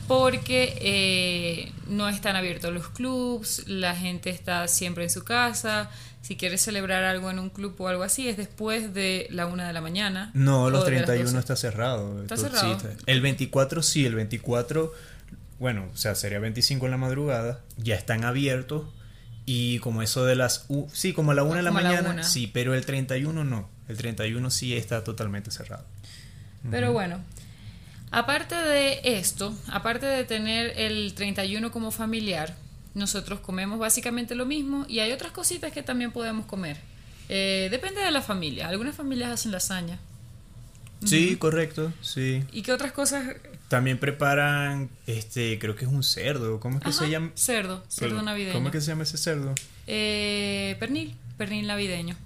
porque 0.08 0.76
eh, 0.80 1.72
no 1.86 2.08
están 2.08 2.34
abiertos 2.34 2.72
los 2.74 2.88
clubs, 2.88 3.64
la 3.68 3.94
gente 3.94 4.30
está 4.30 4.66
siempre 4.66 5.04
en 5.04 5.10
su 5.10 5.22
casa. 5.24 5.90
Si 6.22 6.36
quieres 6.36 6.60
celebrar 6.60 7.04
algo 7.04 7.30
en 7.30 7.38
un 7.38 7.48
club 7.50 7.74
o 7.78 7.88
algo 7.88 8.02
así, 8.02 8.28
es 8.28 8.36
después 8.36 8.92
de 8.92 9.28
la 9.30 9.46
una 9.46 9.66
de 9.66 9.72
la 9.72 9.80
mañana. 9.80 10.30
No, 10.34 10.68
los 10.70 10.82
o 10.82 10.84
de 10.84 10.92
las 10.96 11.04
31 11.04 11.24
12. 11.30 11.38
está 11.38 11.56
cerrado. 11.56 12.22
Está 12.22 12.36
sí, 12.36 12.42
cerrado. 12.42 12.78
El 13.06 13.20
24 13.20 13.82
sí, 13.82 14.04
el 14.04 14.14
24, 14.16 14.92
bueno, 15.58 15.88
o 15.92 15.96
sea, 15.96 16.14
sería 16.14 16.38
25 16.40 16.86
en 16.86 16.90
la 16.90 16.96
madrugada, 16.98 17.60
ya 17.76 17.94
están 17.94 18.24
abiertos 18.24 18.84
y 19.46 19.78
como 19.78 20.02
eso 20.02 20.26
de 20.26 20.36
las... 20.36 20.66
u- 20.68 20.88
sí, 20.92 21.12
como 21.14 21.30
a 21.30 21.34
la 21.34 21.44
1 21.44 21.54
de 21.54 21.62
la 21.62 21.70
mañana, 21.70 22.10
una. 22.10 22.22
sí, 22.24 22.50
pero 22.52 22.74
el 22.74 22.84
31 22.84 23.44
no. 23.44 23.70
El 23.88 23.96
31 23.96 24.50
sí 24.50 24.76
está 24.76 25.04
totalmente 25.04 25.50
cerrado. 25.50 25.84
Pero 26.70 26.92
bueno, 26.92 27.20
aparte 28.10 28.54
de 28.54 29.00
esto, 29.04 29.56
aparte 29.68 30.06
de 30.06 30.24
tener 30.24 30.78
el 30.78 31.14
31 31.14 31.70
como 31.70 31.90
familiar, 31.90 32.54
nosotros 32.94 33.40
comemos 33.40 33.78
básicamente 33.78 34.34
lo 34.34 34.46
mismo 34.46 34.84
y 34.88 35.00
hay 35.00 35.12
otras 35.12 35.32
cositas 35.32 35.72
que 35.72 35.82
también 35.82 36.12
podemos 36.12 36.46
comer. 36.46 36.78
Eh, 37.28 37.68
depende 37.70 38.00
de 38.00 38.10
la 38.10 38.22
familia. 38.22 38.68
Algunas 38.68 38.96
familias 38.96 39.30
hacen 39.30 39.52
lasaña. 39.52 39.98
Sí, 41.04 41.36
correcto, 41.36 41.92
sí. 42.00 42.42
¿Y 42.52 42.62
qué 42.62 42.72
otras 42.72 42.92
cosas? 42.92 43.36
También 43.68 43.98
preparan, 43.98 44.88
este, 45.06 45.58
creo 45.58 45.76
que 45.76 45.84
es 45.84 45.90
un 45.90 46.02
cerdo. 46.02 46.58
¿Cómo 46.58 46.78
es 46.78 46.82
que 46.82 46.90
Ajá, 46.90 46.98
se 46.98 47.10
llama? 47.10 47.30
Cerdo, 47.36 47.84
cerdo 47.88 48.20
navideño. 48.22 48.54
¿Cómo 48.54 48.68
es 48.68 48.72
que 48.72 48.80
se 48.80 48.88
llama 48.88 49.04
ese 49.04 49.18
cerdo? 49.18 49.54
Eh, 49.86 50.76
pernil, 50.80 51.14
pernil 51.36 51.66
navideño. 51.66 52.16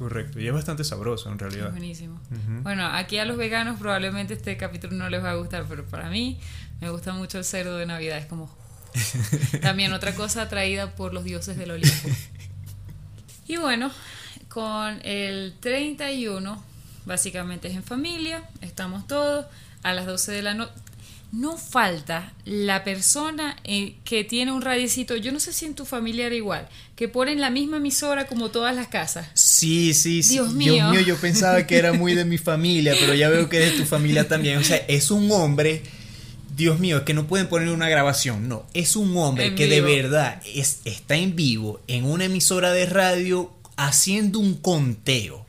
Correcto. 0.00 0.40
Y 0.40 0.46
es 0.48 0.52
bastante 0.54 0.82
sabroso 0.82 1.28
en 1.28 1.34
Es 1.34 1.40
realidad. 1.42 1.70
buenísimo. 1.72 2.18
Ujú. 2.30 2.62
Bueno, 2.62 2.86
aquí 2.86 3.18
a 3.18 3.26
los 3.26 3.36
veganos 3.36 3.78
probablemente 3.78 4.32
este 4.32 4.56
capítulo 4.56 4.96
no 4.96 5.10
les 5.10 5.22
va 5.22 5.32
a 5.32 5.34
gustar, 5.34 5.66
pero 5.68 5.84
para 5.84 6.08
mí 6.08 6.40
me 6.80 6.88
gusta 6.88 7.12
mucho 7.12 7.36
el 7.36 7.44
cerdo 7.44 7.76
de 7.76 7.84
Navidad. 7.84 8.16
Es 8.16 8.24
como... 8.24 8.50
También 9.60 9.92
otra 9.92 10.14
cosa 10.14 10.40
atraída 10.42 10.96
por 10.96 11.12
los 11.12 11.22
dioses 11.22 11.58
del 11.58 11.72
Olimpo. 11.72 12.08
Y 13.46 13.58
bueno, 13.58 13.90
con 14.48 15.00
el 15.04 15.54
31, 15.60 16.64
básicamente 17.04 17.68
es 17.68 17.74
en 17.76 17.82
familia, 17.84 18.42
estamos 18.62 19.06
todos 19.06 19.44
a 19.82 19.92
las 19.92 20.06
12 20.06 20.32
de 20.32 20.42
la 20.42 20.54
noche. 20.54 20.72
No 21.32 21.56
falta 21.56 22.32
la 22.44 22.82
persona 22.82 23.56
eh, 23.62 23.94
que 24.04 24.24
tiene 24.24 24.50
un 24.50 24.62
radiecito, 24.62 25.14
yo 25.14 25.30
no 25.30 25.38
sé 25.38 25.52
si 25.52 25.64
en 25.66 25.76
tu 25.76 25.84
familia 25.86 26.26
era 26.26 26.34
igual, 26.34 26.68
que 26.96 27.06
ponen 27.06 27.40
la 27.40 27.50
misma 27.50 27.76
emisora 27.76 28.26
como 28.26 28.48
todas 28.50 28.74
las 28.74 28.88
casas. 28.88 29.28
Sí, 29.60 29.92
sí, 29.92 30.22
sí. 30.22 30.34
Dios 30.34 30.54
mío. 30.54 30.90
yo 31.00 31.16
pensaba 31.18 31.66
que 31.66 31.76
era 31.76 31.92
muy 31.92 32.14
de 32.14 32.24
mi 32.24 32.38
familia, 32.38 32.94
pero 32.98 33.12
ya 33.12 33.28
veo 33.28 33.50
que 33.50 33.62
es 33.62 33.72
de 33.72 33.78
tu 33.78 33.84
familia 33.84 34.26
también. 34.26 34.56
O 34.56 34.64
sea, 34.64 34.78
es 34.88 35.10
un 35.10 35.30
hombre. 35.30 35.82
Dios 36.56 36.78
mío, 36.78 36.98
es 36.98 37.02
que 37.02 37.12
no 37.12 37.26
pueden 37.26 37.46
poner 37.46 37.68
una 37.68 37.90
grabación. 37.90 38.48
No, 38.48 38.66
es 38.72 38.96
un 38.96 39.14
hombre 39.18 39.48
En 39.48 39.54
que 39.56 39.66
de 39.66 39.82
verdad 39.82 40.40
es, 40.46 40.80
está 40.86 41.16
en 41.16 41.36
vivo 41.36 41.80
en 41.88 42.06
una 42.06 42.24
emisora 42.24 42.72
de 42.72 42.86
radio 42.86 43.52
haciendo 43.76 44.38
un 44.38 44.54
conteo 44.54 45.44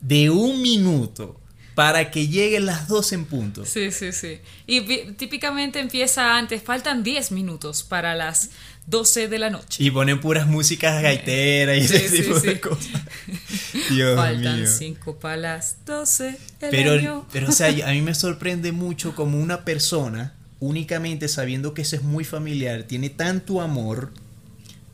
de 0.00 0.30
un 0.30 0.62
minuto 0.62 1.40
para 1.74 2.12
que 2.12 2.28
lleguen 2.28 2.66
las 2.66 2.86
dos 2.86 3.12
en 3.12 3.24
punto. 3.24 3.64
Sí, 3.64 3.90
sí, 3.90 4.12
sí. 4.12 4.40
Y 4.66 4.80
típicamente 5.12 5.80
empieza 5.80 6.36
antes, 6.36 6.62
faltan 6.62 7.02
10 7.02 7.32
minutos 7.32 7.82
para 7.82 8.14
las 8.14 8.50
12 8.88 9.28
de 9.28 9.38
la 9.38 9.50
noche. 9.50 9.82
Y 9.84 9.90
ponen 9.90 10.20
puras 10.20 10.46
músicas 10.46 11.02
gaiteras 11.02 11.76
y 11.76 11.80
ese 11.80 12.08
Sí, 12.08 12.08
sí, 12.16 12.22
tipo 12.22 12.40
de 12.40 12.52
sí. 12.54 12.58
cosas. 12.58 13.02
Dios 13.90 14.16
faltan 14.16 14.60
mío. 14.60 14.66
5 14.66 15.18
para 15.18 15.36
las 15.36 15.84
12 15.84 16.24
del 16.60 16.70
Pero, 16.70 16.92
año. 16.94 17.26
pero, 17.32 17.48
o 17.48 17.52
sea, 17.52 17.68
a 17.88 17.92
mí 17.92 18.00
me 18.02 18.14
sorprende 18.14 18.72
mucho 18.72 19.14
como 19.14 19.38
una 19.38 19.64
persona, 19.64 20.34
únicamente 20.60 21.28
sabiendo 21.28 21.74
que 21.74 21.82
eso 21.82 21.96
es 21.96 22.02
muy 22.02 22.24
familiar, 22.24 22.84
tiene 22.84 23.10
tanto 23.10 23.60
amor 23.60 24.10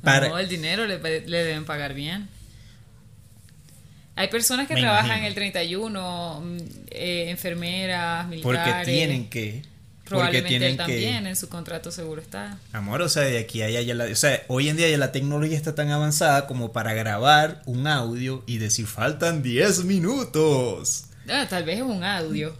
para... 0.02 0.28
No, 0.28 0.38
el 0.38 0.48
dinero 0.48 0.86
le, 0.86 0.98
le 0.98 1.44
deben 1.44 1.64
pagar 1.64 1.94
bien. 1.94 2.28
Hay 4.16 4.28
personas 4.28 4.68
que 4.68 4.74
Me 4.74 4.80
trabajan 4.80 5.06
imagino. 5.06 5.26
el 5.28 5.34
31, 5.34 6.40
mm, 6.44 6.56
eh, 6.90 7.30
enfermeras, 7.30 8.26
porque 8.42 8.58
militares. 8.58 8.86
tienen 8.86 9.28
que... 9.30 9.62
Probablemente 10.18 10.66
él 10.66 10.76
también, 10.76 11.22
que... 11.24 11.28
en 11.30 11.36
su 11.36 11.48
contrato 11.48 11.90
seguro 11.90 12.20
está. 12.20 12.58
Amor, 12.72 13.02
o 13.02 13.08
sea, 13.08 13.22
de 13.22 13.38
aquí 13.38 13.62
a 13.62 13.66
allá, 13.66 13.80
ya 13.82 13.94
la- 13.94 14.04
o 14.04 14.14
sea, 14.14 14.42
hoy 14.48 14.68
en 14.68 14.76
día 14.76 14.88
ya 14.88 14.98
la 14.98 15.12
tecnología 15.12 15.56
está 15.56 15.74
tan 15.74 15.90
avanzada 15.90 16.46
como 16.46 16.72
para 16.72 16.92
grabar 16.94 17.62
un 17.66 17.86
audio 17.86 18.42
y 18.46 18.58
decir, 18.58 18.86
faltan 18.86 19.42
10 19.42 19.84
minutos. 19.84 21.04
Ah, 21.28 21.46
tal 21.48 21.64
vez 21.64 21.76
es 21.78 21.82
un 21.82 22.04
audio. 22.04 22.54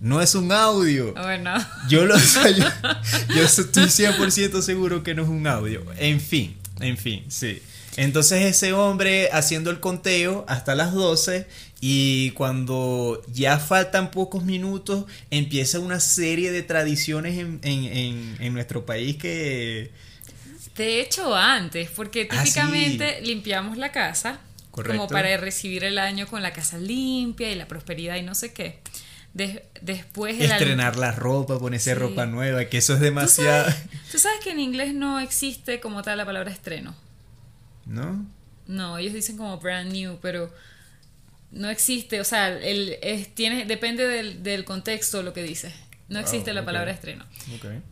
No 0.00 0.20
es 0.20 0.34
un 0.34 0.52
audio. 0.52 1.14
Bueno, 1.14 1.54
Yo 1.88 2.04
lo 2.04 2.16
o 2.16 2.18
sea, 2.18 2.50
yo, 2.50 2.64
yo 3.34 3.42
estoy 3.42 3.84
100% 3.84 4.60
seguro 4.62 5.02
que 5.02 5.14
no 5.14 5.22
es 5.22 5.28
un 5.28 5.46
audio. 5.46 5.84
En 5.98 6.20
fin, 6.20 6.56
en 6.80 6.98
fin, 6.98 7.24
sí. 7.28 7.62
Entonces 7.96 8.44
ese 8.44 8.74
hombre 8.74 9.30
haciendo 9.32 9.70
el 9.70 9.80
conteo 9.80 10.44
hasta 10.48 10.74
las 10.74 10.92
12 10.92 11.46
y 11.80 12.30
cuando 12.30 13.22
ya 13.32 13.58
faltan 13.58 14.10
pocos 14.10 14.44
minutos 14.44 15.04
empieza 15.30 15.78
una 15.78 16.00
serie 16.00 16.50
de 16.50 16.62
tradiciones 16.62 17.38
en, 17.38 17.60
en- 17.62 17.84
en- 17.84 18.36
en 18.40 18.52
nuestro 18.54 18.86
país 18.86 19.16
que... 19.16 19.90
de 20.76 21.00
hecho 21.00 21.34
antes, 21.34 21.90
porque 21.90 22.28
Ah, 22.30 22.42
típicamente 22.42 23.20
limpiamos 23.22 23.76
la 23.76 23.92
casa 23.92 24.40
Correcto. 24.70 24.96
como 24.98 25.08
para 25.10 25.36
recibir 25.36 25.84
el 25.84 25.98
año 25.98 26.26
con 26.26 26.42
la 26.42 26.52
casa 26.52 26.78
limpia 26.78 27.50
y 27.50 27.54
la 27.54 27.66
prosperidad 27.68 28.16
y 28.16 28.22
no 28.22 28.34
sé 28.34 28.52
qué. 28.52 28.78
Des- 29.34 29.60
después 29.82 30.40
el 30.40 30.50
al- 30.50 30.58
Estrenar 30.60 30.96
la 30.96 31.12
ropa, 31.12 31.58
ponerse 31.58 31.92
Sí. 31.92 31.98
ropa 31.98 32.24
nueva, 32.24 32.64
que 32.66 32.78
eso 32.78 32.94
es 32.94 33.00
¿Tú 33.00 33.04
demasiado... 33.04 33.64
sabes, 33.64 33.82
tú 34.10 34.18
sabes 34.18 34.40
que 34.42 34.50
en 34.50 34.60
inglés 34.60 34.94
no 34.94 35.20
existe 35.20 35.78
como 35.80 36.02
tal 36.02 36.16
la 36.18 36.24
palabra 36.24 36.50
estreno. 36.50 36.94
¿No? 37.84 38.24
No, 38.66 38.96
ellos 38.98 39.12
dicen 39.12 39.36
como 39.36 39.58
brand 39.58 39.92
new, 39.92 40.18
pero 40.22 40.52
no 41.50 41.70
existe, 41.70 42.20
o 42.20 42.24
sea, 42.24 42.48
el, 42.48 42.96
es, 43.02 43.34
tiene, 43.34 43.64
depende 43.66 44.06
del, 44.06 44.42
del 44.42 44.64
contexto 44.64 45.22
lo 45.22 45.32
que 45.32 45.42
dice. 45.42 45.72
No 46.08 46.18
Wow, 46.20 46.22
existe 46.22 46.52
la 46.52 46.64
palabra 46.64 46.92
estreno. 46.92 47.24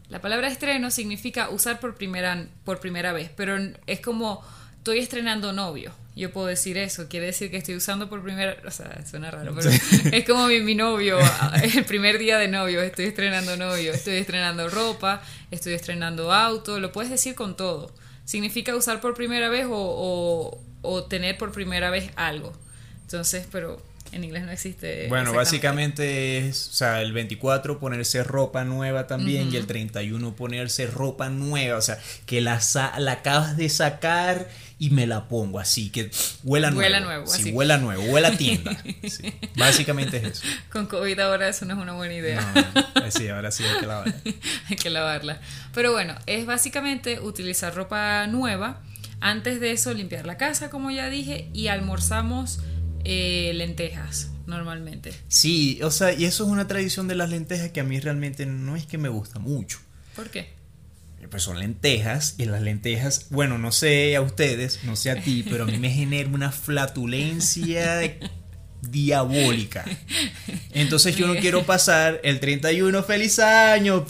La 0.09 0.21
palabra 0.21 0.47
estreno 0.49 0.91
significa 0.93 1.49
usar 1.51 1.81
por 1.81 1.97
primera, 1.97 2.47
por 2.65 2.79
primera 2.79 3.13
vez, 3.13 3.31
pero 3.35 3.57
es 3.87 4.01
como 4.01 4.41
estoy 4.79 4.99
estrenando 5.01 5.53
novio. 5.53 5.93
Yo 6.15 6.31
puedo 6.31 6.47
decir 6.47 6.79
eso, 6.79 7.09
quiere 7.09 7.27
decir 7.27 7.51
que 7.51 7.57
estoy 7.57 7.75
usando 7.75 8.09
por 8.09 8.23
primera, 8.23 8.57
o 8.65 8.71
sea, 8.71 9.05
suena 9.05 9.33
raro, 9.33 9.53
pero 9.57 9.69
es 10.13 10.25
como 10.25 10.47
mi, 10.47 10.61
mi 10.61 10.77
novio, 10.77 11.19
el 11.75 11.85
primer 11.85 12.19
día 12.21 12.39
de 12.39 12.47
novio, 12.47 12.83
estoy 12.83 13.07
estrenando 13.07 13.57
novio, 13.57 13.93
estoy 13.93 14.15
estrenando 14.19 14.69
ropa, 14.69 15.21
estoy 15.51 15.73
estrenando 15.73 16.33
auto, 16.33 16.79
lo 16.79 16.93
puedes 16.93 17.11
decir 17.11 17.35
con 17.35 17.57
todo. 17.57 17.93
Significa 18.25 18.77
usar 18.77 19.01
por 19.01 19.15
primera 19.15 19.49
vez 19.49 19.67
o, 19.67 19.73
o- 19.73 20.61
o 20.83 21.05
tener 21.05 21.37
por 21.37 21.51
primera 21.51 21.91
vez 21.91 22.11
algo. 22.15 22.53
Entonces, 23.05 23.47
pero 23.51 23.81
En 24.13 24.23
inglés 24.23 24.45
no 24.45 24.53
existe. 24.53 25.09
Bueno, 25.09 25.33
básicamente 25.33 26.39
es, 26.47 26.69
o 26.69 26.73
sea, 26.73 27.03
el 27.03 27.13
24 27.13 27.81
ponerse 27.81 28.23
ropa 28.23 28.63
nueva 28.65 29.07
también 29.09 29.49
y 29.51 29.57
el 29.57 29.63
Ujú. 29.65 29.67
31 29.69 30.37
ponerse 30.37 30.87
ropa 30.87 31.31
nueva, 31.31 31.79
o 31.79 31.83
sea, 31.83 31.99
que 32.27 32.41
la, 32.41 32.61
la 32.99 33.13
acabas 33.13 33.57
de 33.57 33.69
sacar 33.69 34.49
y 34.79 34.91
me 34.91 35.07
la 35.09 35.27
pongo 35.27 35.59
así, 35.59 35.91
que 35.91 36.11
huela 36.45 36.71
nuevo. 36.71 36.83
Huela 36.83 37.01
nuevo, 37.01 37.27
Sí, 37.27 37.41
así. 37.43 37.53
huela 37.53 37.79
nuevo, 37.79 38.03
huela 38.05 38.29
a 38.29 38.37
tienda. 38.37 38.77
Sí, 39.09 39.33
Básicamente 39.57 40.19
es 40.19 40.25
eso. 40.25 40.43
Con 40.71 40.87
COVID 40.87 41.19
ahora 41.19 41.49
eso 41.49 41.65
no 41.65 41.75
es 41.75 41.81
una 41.81 41.95
buena 41.95 42.15
idea. 42.15 42.41
No, 42.95 43.11
sí, 43.11 43.27
ahora 43.29 43.51
sí 43.51 43.65
hay 43.65 43.81
que 43.81 43.87
lavar. 43.87 44.15
hay 44.69 44.77
que 44.77 44.91
lavarla. 44.91 45.41
Pero 45.73 45.91
bueno, 45.93 46.15
es 46.27 46.47
básicamente 46.47 47.19
utilizar 47.19 47.75
ropa 47.75 48.27
nueva. 48.29 48.81
Antes 49.21 49.59
de 49.59 49.73
eso, 49.73 49.93
limpiar 49.95 50.27
la 50.27 50.37
casa, 50.37 50.71
como 50.71 50.91
ya 50.91 51.09
dije, 51.09 51.49
y 51.55 51.69
almorzamos 51.69 52.61
eh, 53.05 53.53
lentejas 53.55 54.31
normalmente. 54.47 55.13
Sí, 55.29 55.81
o 55.83 55.91
sea, 55.91 56.13
y 56.13 56.25
eso 56.25 56.45
es 56.45 56.51
una 56.51 56.67
tradición 56.67 57.09
de 57.09 57.15
las 57.15 57.31
lentejas 57.31 57.71
que 57.71 57.81
a 57.81 57.85
mí 57.85 57.99
realmente 58.01 58.47
no 58.47 58.77
es 58.77 58.87
que 58.87 58.99
me 58.99 59.09
gusta 59.09 59.39
mucho. 59.39 59.79
¿Por 60.15 60.31
qué? 60.31 60.53
Pues 61.31 61.43
son 61.43 61.59
lentejas 61.59 62.35
y 62.39 62.45
las 62.45 62.61
lentejas, 62.61 63.29
bueno, 63.31 63.57
no 63.57 63.73
sé 63.73 64.15
a 64.15 64.21
ustedes, 64.21 64.85
no 64.85 64.95
sé 64.95 65.11
a 65.11 65.23
ti, 65.23 65.45
pero 65.51 65.65
a 65.65 65.67
mí 65.67 65.79
me 65.79 65.91
genera 65.91 66.29
una 66.29 66.53
flatulencia 66.53 68.01
diabólica. 68.83 69.85
Entonces 70.73 71.17
yo 71.17 71.27
no 71.27 71.37
quiero 71.37 71.65
pasar 71.65 72.21
el 72.25 72.41
31 72.41 73.03
feliz 73.03 73.39
año, 73.39 74.07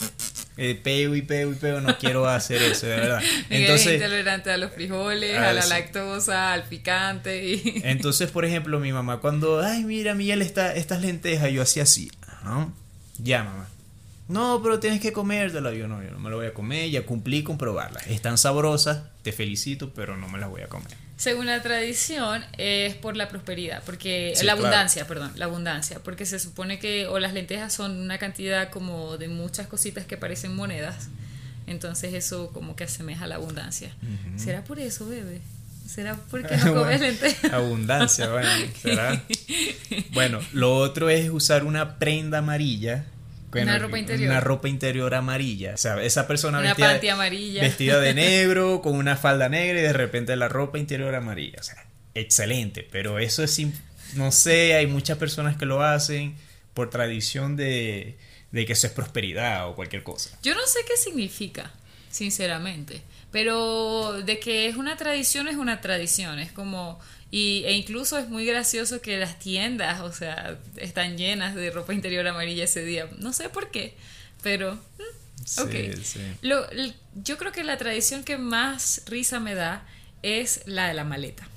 eh, 0.57 0.79
peo 0.81 1.15
y 1.15 1.21
peo 1.21 1.51
y 1.51 1.55
peo, 1.55 1.81
no 1.81 1.97
quiero 1.97 2.27
hacer 2.27 2.61
eso, 2.61 2.85
de 2.87 2.95
verdad. 2.95 3.19
Miguel 3.49 3.49
es 3.49 3.59
Entonces, 3.61 3.93
intolerante 3.95 4.51
a 4.51 4.57
los 4.57 4.71
frijoles, 4.71 5.37
Ah, 5.37 5.49
a 5.49 5.53
la 5.53 5.61
sí. 5.63 5.69
lactosa, 5.69 6.53
al 6.53 6.63
picante 6.63 7.45
y... 7.45 7.81
entonces, 7.83 8.31
por 8.31 8.45
ejemplo, 8.45 8.79
mi 8.79 8.91
mamá 8.93 9.19
cuando, 9.19 9.59
ay, 9.61 9.83
mira, 9.83 10.15
Miguel, 10.15 10.41
está, 10.41 10.73
estas 10.75 11.01
lentejas, 11.01 11.51
yo 11.51 11.61
hacía 11.61 11.83
así, 11.83 12.09
¿no? 12.43 12.73
Ya, 13.17 13.43
mamá. 13.43 13.67
No, 14.27 14.59
pero 14.63 14.79
tienes 14.79 15.01
que 15.01 15.13
comértela. 15.13 15.71
Yo 15.73 15.87
no, 15.87 16.01
yo 16.03 16.11
no 16.11 16.19
me 16.19 16.29
lo 16.29 16.37
voy 16.37 16.47
a 16.47 16.53
comer, 16.53 16.89
ya 16.89 17.05
cumplí 17.05 17.43
con 17.43 17.57
probarlas. 17.57 18.07
Están 18.07 18.37
sabrosas, 18.37 19.03
te 19.21 19.31
felicito, 19.31 19.93
pero 19.93 20.17
no 20.17 20.27
me 20.29 20.39
las 20.39 20.49
voy 20.49 20.61
a 20.61 20.67
comer. 20.67 20.87
Según 21.17 21.45
la 21.45 21.61
tradición, 21.61 22.43
es 22.57 22.95
por 22.95 23.15
la 23.15 23.29
prosperidad, 23.29 23.83
porque 23.85 24.33
Sí, 24.35 24.45
la 24.45 24.53
claro. 24.53 24.67
abundancia, 24.67 25.07
perdón, 25.07 25.31
la 25.35 25.45
abundancia, 25.45 25.99
porque 26.03 26.25
se 26.25 26.39
supone 26.39 26.77
que 26.79 27.07
o 27.07 27.19
las 27.19 27.33
lentejas 27.33 27.71
son 27.71 27.99
una 28.01 28.17
cantidad 28.17 28.69
como 28.69 29.17
de 29.17 29.29
muchas 29.29 29.67
cositas 29.67 30.05
que 30.05 30.17
parecen 30.17 30.55
monedas, 30.55 31.07
entonces 31.67 32.13
eso 32.13 32.51
como 32.51 32.75
que 32.75 32.83
asemeja 32.83 33.25
a 33.25 33.27
la 33.27 33.35
abundancia. 33.35 33.91
¿Será 34.35 34.63
por 34.65 34.77
eso, 34.79 35.07
bebé? 35.07 35.39
¿Será 35.87 36.15
porque 36.29 36.57
no 36.65 36.73
comes 36.73 36.99
lentejas? 36.99 37.53
Abundancia, 37.53 38.27
bueno, 38.29 38.49
¿será? 38.81 39.23
Bueno, 40.13 40.39
lo 40.51 40.75
otro 40.75 41.09
es 41.09 41.29
usar 41.29 41.63
una 41.63 41.97
prenda 41.97 42.39
amarilla. 42.39 43.05
Una 43.63 43.77
ropa 43.79 43.97
interior. 43.99 44.29
Una 44.29 44.39
ropa 44.39 44.67
interior 44.69 45.13
amarilla. 45.13 45.73
O 45.73 45.77
sea, 45.77 46.01
esa 46.01 46.27
persona 46.27 46.59
Una 46.59 46.69
vestida, 46.69 46.91
panty 46.91 47.09
amarilla. 47.09 47.61
vestida 47.61 47.99
de 47.99 48.13
negro, 48.15 48.81
con 48.81 48.95
una 48.95 49.15
falda 49.17 49.49
negra 49.49 49.79
y 49.79 49.83
de 49.83 49.93
repente 49.93 50.35
la 50.35 50.47
ropa 50.47 50.77
interior 50.79 51.13
amarilla. 51.15 51.57
O 51.59 51.63
sea, 51.63 51.85
excelente. 52.13 52.87
Pero 52.91 53.19
eso 53.19 53.43
es, 53.43 53.59
no 54.15 54.31
sé, 54.31 54.75
hay 54.75 54.87
muchas 54.87 55.17
personas 55.17 55.57
que 55.57 55.65
lo 55.65 55.83
hacen 55.83 56.35
por 56.73 56.89
tradición 56.89 57.55
de, 57.55 58.17
de 58.51 58.65
que 58.65 58.73
eso 58.73 58.87
es 58.87 58.93
prosperidad 58.93 59.67
o 59.69 59.75
cualquier 59.75 60.03
cosa. 60.03 60.37
Yo 60.43 60.53
no 60.55 60.65
sé 60.67 60.79
qué 60.87 60.97
significa, 60.97 61.71
sinceramente, 62.09 63.01
pero 63.31 64.21
de 64.23 64.39
que 64.39 64.67
es 64.67 64.75
una 64.75 64.97
tradición 64.97 65.47
es 65.47 65.55
una 65.57 65.81
tradición, 65.81 66.39
es 66.39 66.51
como 66.51 66.99
y, 67.31 67.63
e 67.65 67.73
incluso 67.73 68.17
es 68.17 68.29
muy 68.29 68.45
gracioso 68.45 69.01
que 69.01 69.17
las 69.17 69.39
tiendas, 69.39 70.01
o 70.01 70.11
sea, 70.13 70.57
están 70.77 71.17
llenas 71.17 71.55
de 71.55 71.69
ropa 71.71 71.93
interior 71.93 72.25
amarilla 72.27 72.63
ese 72.65 72.83
día. 72.85 73.09
No 73.17 73.33
sé 73.33 73.49
por 73.49 73.71
qué, 73.71 73.95
pero 74.43 74.75
mm, 74.75 75.45
Sí, 75.45 75.61
ok. 75.61 76.03
sí. 76.03 76.19
Lo- 76.41 76.65
yo 77.23 77.37
creo 77.37 77.51
que 77.51 77.63
la 77.63 77.77
tradición 77.77 78.23
que 78.23 78.37
más 78.37 79.01
risa 79.07 79.39
me 79.39 79.53
da 79.53 79.85
es 80.23 80.61
la 80.65 80.87
de 80.87 80.93
la 80.93 81.03
maleta. 81.03 81.47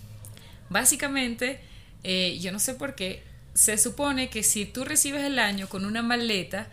Básicamente, 0.71 1.61
eh, 2.05 2.39
yo 2.41 2.53
no 2.53 2.59
sé 2.59 2.75
por 2.75 2.95
qué, 2.95 3.23
se 3.55 3.79
supone 3.79 4.29
que 4.31 4.43
si 4.43 4.67
tú 4.67 4.85
recibes 4.85 5.25
el 5.25 5.39
año 5.39 5.69
con 5.69 5.85
una 5.85 6.03
maleta 6.03 6.69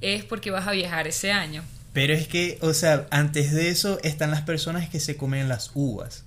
es 0.00 0.24
porque 0.24 0.50
vas 0.50 0.66
a 0.66 0.72
viajar 0.72 1.06
ese 1.08 1.32
año. 1.32 1.64
Pero 1.92 2.12
es 2.12 2.28
que, 2.28 2.58
o 2.60 2.74
sea, 2.74 3.06
antes 3.10 3.52
de 3.52 3.70
eso 3.70 3.98
están 4.02 4.30
las 4.30 4.42
personas 4.42 4.88
que 4.88 5.00
se 5.00 5.16
comen 5.16 5.48
las 5.48 5.70
uvas. 5.74 6.24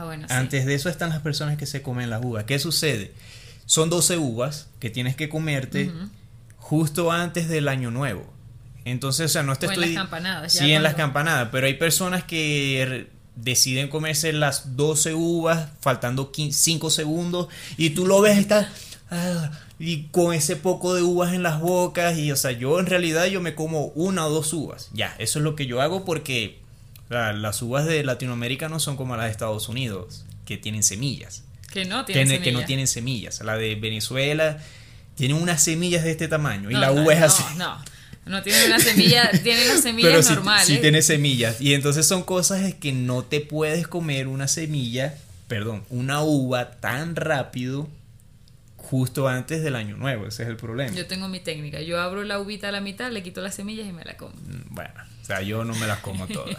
Ah, 0.00 0.04
bueno, 0.04 0.26
sí. 0.26 0.34
Antes 0.34 0.64
de 0.64 0.74
eso 0.74 0.88
están 0.88 1.10
las 1.10 1.20
personas 1.20 1.58
que 1.58 1.66
se 1.66 1.82
comen 1.82 2.08
las 2.08 2.24
uvas. 2.24 2.44
¿Qué 2.44 2.58
sucede? 2.58 3.12
Son 3.66 3.90
12 3.90 4.16
uvas 4.16 4.68
que 4.78 4.88
tienes 4.88 5.14
que 5.14 5.28
comerte 5.28 5.92
justo 6.56 7.12
antes 7.12 7.48
del 7.48 7.68
año 7.68 7.90
nuevo. 7.90 8.32
Entonces, 8.86 9.26
o 9.26 9.28
sea, 9.28 9.42
no 9.42 9.54
te 9.56 9.66
O 9.66 9.70
en 9.70 9.74
estoy... 9.74 9.94
las 9.94 10.02
campanadas, 10.02 10.54
ya 10.54 10.60
Sí, 10.64 10.72
en 10.72 10.82
las 10.82 10.94
campanadas, 10.94 11.50
pero 11.52 11.66
hay 11.66 11.74
personas 11.74 12.24
que 12.24 13.08
deciden 13.36 13.88
comerse 13.88 14.32
las 14.32 14.76
12 14.76 15.14
uvas 15.14 15.68
faltando 15.80 16.32
5 16.34 16.90
segundos 16.90 17.48
y 17.76 17.90
tú 17.90 18.06
lo 18.06 18.20
ves 18.20 18.38
está 18.38 18.70
ah, 19.10 19.50
y 19.78 20.04
con 20.08 20.34
ese 20.34 20.56
poco 20.56 20.94
de 20.94 21.02
uvas 21.02 21.32
en 21.32 21.42
las 21.42 21.60
bocas 21.60 22.18
y 22.18 22.32
o 22.32 22.36
sea, 22.36 22.52
yo 22.52 22.80
en 22.80 22.86
realidad 22.86 23.26
yo 23.26 23.40
me 23.40 23.54
como 23.54 23.86
una 23.88 24.26
o 24.26 24.30
dos 24.30 24.52
uvas. 24.54 24.88
Ya, 24.94 25.14
eso 25.18 25.38
es 25.38 25.44
lo 25.44 25.56
que 25.56 25.66
yo 25.66 25.82
hago 25.82 26.06
porque 26.06 26.60
las 27.10 27.60
uvas 27.62 27.86
de 27.86 28.02
Latinoamérica 28.04 28.68
no 28.68 28.80
son 28.80 28.96
como 28.96 29.16
las 29.16 29.26
de 29.26 29.32
Estados 29.32 29.68
Unidos, 29.68 30.24
que 30.46 30.56
tienen 30.56 30.82
semillas 30.82 31.42
Que 31.72 31.84
no 31.84 32.04
que, 32.06 32.12
tiene 32.12 32.38
ne- 32.38 32.40
que 32.42 32.52
no 32.52 32.64
tienen 32.64 32.86
semillas. 32.86 33.40
La 33.42 33.56
de 33.56 33.74
Venezuela 33.74 34.58
tiene 35.16 35.34
unas 35.34 35.62
semillas 35.62 36.04
de 36.04 36.12
este 36.12 36.28
tamaño 36.28 36.70
y 36.70 36.74
la 36.74 36.92
no, 36.92 37.02
uva 37.02 37.12
es 37.12 37.20
no, 37.20 37.26
así. 37.26 37.42
No, 37.58 37.84
no 38.26 38.42
tiene 38.42 38.64
una 38.66 38.78
semilla, 38.78 39.30
tiene 39.42 39.66
las 39.66 39.82
semillas 39.82 40.10
Pero 40.10 40.22
sí, 40.22 40.32
normales. 40.34 40.66
sí 40.66 40.78
tiene 40.78 41.02
semillas. 41.02 41.60
Y 41.60 41.74
entonces 41.74 42.06
son 42.06 42.22
cosas 42.22 42.74
que 42.74 42.92
no 42.92 43.22
te 43.24 43.40
puedes 43.40 43.86
comer 43.88 44.26
una 44.28 44.48
semilla, 44.48 45.16
perdón, 45.48 45.82
una 45.90 46.22
uva 46.22 46.70
tan 46.80 47.16
rápido 47.16 47.88
justo 48.90 49.28
antes 49.28 49.62
del 49.62 49.76
año 49.76 49.96
nuevo. 49.96 50.26
Ese 50.26 50.42
es 50.42 50.48
el 50.48 50.56
problema. 50.56 50.92
Yo 50.96 51.06
tengo 51.06 51.28
mi 51.28 51.38
técnica. 51.38 51.80
Yo 51.80 52.00
abro 52.00 52.24
la 52.24 52.40
uvita 52.40 52.70
a 52.70 52.72
la 52.72 52.80
mitad, 52.80 53.12
le 53.12 53.22
quito 53.22 53.40
las 53.40 53.54
semillas 53.54 53.86
y 53.86 53.92
me 53.92 54.04
la 54.04 54.16
como. 54.16 54.32
Mm, 54.32 54.74
Bueno, 54.74 54.94
o 55.22 55.24
sea, 55.24 55.42
yo 55.42 55.64
no 55.64 55.74
me 55.76 55.86
las 55.86 56.00
como 56.00 56.26
todas. 56.26 56.56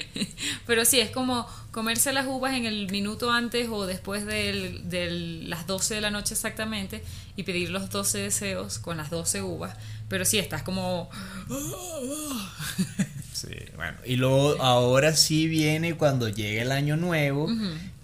Pero 0.66 0.86
sí, 0.86 0.98
es 0.98 1.10
como 1.10 1.46
comerse 1.70 2.14
las 2.14 2.26
uvas 2.26 2.54
en 2.54 2.64
el 2.64 2.90
minuto 2.90 3.30
antes 3.30 3.68
o 3.70 3.84
después 3.84 4.24
de 4.24 5.42
las 5.46 5.66
12 5.66 5.96
de 5.96 6.00
la 6.00 6.10
noche 6.10 6.32
exactamente 6.32 7.04
y 7.36 7.42
pedir 7.42 7.68
los 7.68 7.90
12 7.90 8.16
deseos 8.18 8.78
con 8.78 8.96
las 8.96 9.10
12 9.10 9.42
uvas. 9.42 9.76
Pero 10.08 10.24
sí, 10.24 10.38
estás 10.38 10.62
como... 10.62 11.10
Sí, 13.40 13.54
bueno. 13.76 13.96
Y 14.04 14.16
luego 14.16 14.60
ahora 14.62 15.14
sí 15.14 15.46
viene 15.46 15.94
cuando 15.94 16.28
llega 16.28 16.62
el 16.62 16.72
año 16.72 16.96
nuevo, 16.96 17.48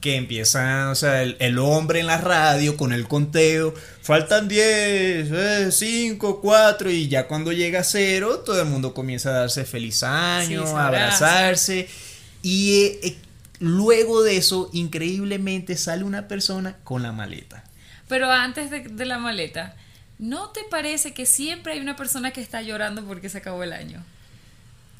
que 0.00 0.16
empieza, 0.16 0.90
o 0.90 0.94
sea, 0.94 1.22
el, 1.22 1.36
el 1.40 1.58
hombre 1.58 2.00
en 2.00 2.06
la 2.06 2.18
radio 2.18 2.76
con 2.76 2.92
el 2.92 3.08
conteo, 3.08 3.74
faltan 4.02 4.48
10, 4.48 5.74
5, 5.74 6.40
4 6.40 6.90
y 6.90 7.08
ya 7.08 7.26
cuando 7.26 7.52
llega 7.52 7.80
a 7.80 7.84
cero, 7.84 8.40
todo 8.44 8.60
el 8.60 8.68
mundo 8.68 8.94
comienza 8.94 9.30
a 9.30 9.32
darse 9.40 9.64
feliz 9.64 10.02
año, 10.02 10.66
Sí, 10.66 10.72
a 10.74 10.86
abraza. 10.86 11.26
abrazarse 11.26 11.88
y 12.42 12.74
eh, 12.82 12.98
eh, 13.02 13.16
luego 13.60 14.22
de 14.22 14.36
eso, 14.36 14.68
increíblemente 14.72 15.76
sale 15.76 16.04
una 16.04 16.28
persona 16.28 16.76
con 16.84 17.02
la 17.02 17.12
maleta. 17.12 17.64
Pero 18.08 18.30
antes 18.30 18.70
de, 18.70 18.80
de 18.80 19.04
la 19.06 19.18
maleta, 19.18 19.74
¿no 20.18 20.50
te 20.50 20.60
parece 20.70 21.14
que 21.14 21.24
siempre 21.26 21.72
hay 21.72 21.80
una 21.80 21.96
persona 21.96 22.30
que 22.32 22.42
está 22.42 22.60
llorando 22.60 23.02
porque 23.04 23.30
se 23.30 23.38
acabó 23.38 23.62
el 23.62 23.72
año? 23.72 24.04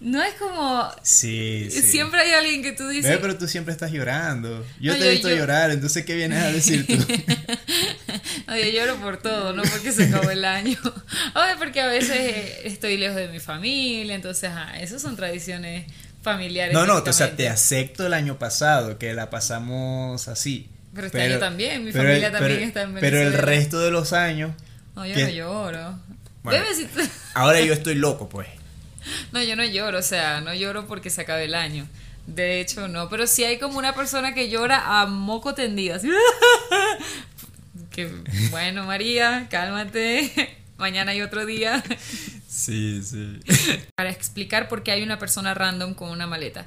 No 0.05 0.23
es 0.23 0.35
como... 0.35 0.89
Sí, 1.03 1.69
sí. 1.71 1.81
Siempre 1.83 2.21
hay 2.21 2.33
alguien 2.33 2.63
que 2.63 2.73
tú 2.73 2.87
dices... 2.89 3.19
Pero 3.21 3.39
tú 3.39 3.49
siempre 3.49 3.73
estás 3.73 3.91
llorando. 3.91 4.65
Yo 4.79 4.93
No, 4.93 4.99
te 4.99 5.07
he 5.09 5.11
visto 5.13 5.31
yo- 5.31 5.37
llorar, 5.37 5.71
entonces 5.71 6.05
¿qué 6.05 6.15
vienes 6.15 6.43
a 6.43 6.53
decir 6.53 6.87
tú? 6.87 6.95
No, 8.47 8.57
yo 8.57 8.69
lloro 8.69 8.97
por 8.97 9.17
todo, 9.23 9.53
no 9.55 9.63
porque 9.63 9.91
se 9.93 10.05
acabó 10.05 10.31
el 10.31 10.45
año. 10.45 10.77
Oye, 11.35 11.57
porque 11.59 11.81
a 11.81 11.87
veces 11.87 12.59
estoy 12.65 12.99
lejos 12.99 13.17
de 13.17 13.29
mi 13.29 13.41
familia, 13.41 14.15
entonces, 14.15 14.51
ah, 14.53 14.79
esas 14.79 15.01
son 15.01 15.17
tradiciones 15.17 15.87
familiares. 16.23 16.75
No, 16.75 16.85
no, 16.87 16.97
o 16.99 17.13
sea, 17.13 17.35
te 17.37 17.49
acepto 17.49 18.07
el 18.07 18.13
año 18.13 18.39
pasado, 18.39 18.99
que 18.99 19.15
la 19.15 19.31
pasamos 19.31 20.29
así. 20.29 20.69
Pero 20.95 21.07
este 21.07 21.23
año 21.23 21.39
también, 21.39 21.85
mi 21.85 21.93
pero 21.93 22.05
familia 22.05 22.27
el- 22.29 22.33
también 22.35 22.63
está 22.63 22.83
en 22.83 22.95
Pero 22.95 23.17
el 23.19 23.25
Venezuela. 23.31 23.47
resto 23.47 23.81
de 23.81 23.91
los 23.91 24.13
años, 24.13 24.53
No, 24.95 25.07
yo 25.07 25.19
no 25.19 25.29
lloro. 25.31 25.99
Bueno. 26.43 26.63
Bebe, 26.63 26.75
si 26.75 26.85
tú- 26.85 27.01
ahora 27.33 27.61
yo 27.63 27.73
estoy 27.73 27.95
loco, 27.95 28.29
pues. 28.29 28.47
No, 29.33 29.43
yo 29.43 29.57
no 29.57 29.65
lloro, 29.65 29.99
o 29.99 30.03
sea, 30.03 30.41
no 30.41 30.55
lloro 30.55 30.87
porque 30.87 31.11
se 31.11 31.23
acabe 31.23 31.45
el 31.45 31.55
año. 31.55 31.87
De 32.27 32.61
hecho, 32.61 32.89
no, 32.89 33.09
pero 33.09 33.27
sí 33.27 33.45
hay 33.45 33.59
como 33.59 33.79
una 33.79 33.95
persona 33.95 34.35
que 34.35 34.49
llora 34.49 35.01
a 35.01 35.07
moco 35.07 35.55
tendido. 35.55 35.97
así. 35.97 36.09
Que 37.91 38.11
bueno, 38.51 38.85
María, 38.85 39.47
cálmate. 39.51 40.59
Mañana 40.79 41.13
hay 41.13 41.23
otro 41.23 41.47
día. 41.47 41.83
Sí, 42.49 43.01
sí. 43.05 43.39
Para 43.95 44.11
explicar 44.11 44.69
por 44.69 44.83
qué 44.83 44.91
hay 44.91 45.03
una 45.05 45.21
persona 45.21 45.55
random 45.55 45.95
con 45.95 46.11
una 46.11 46.27
maleta. 46.27 46.67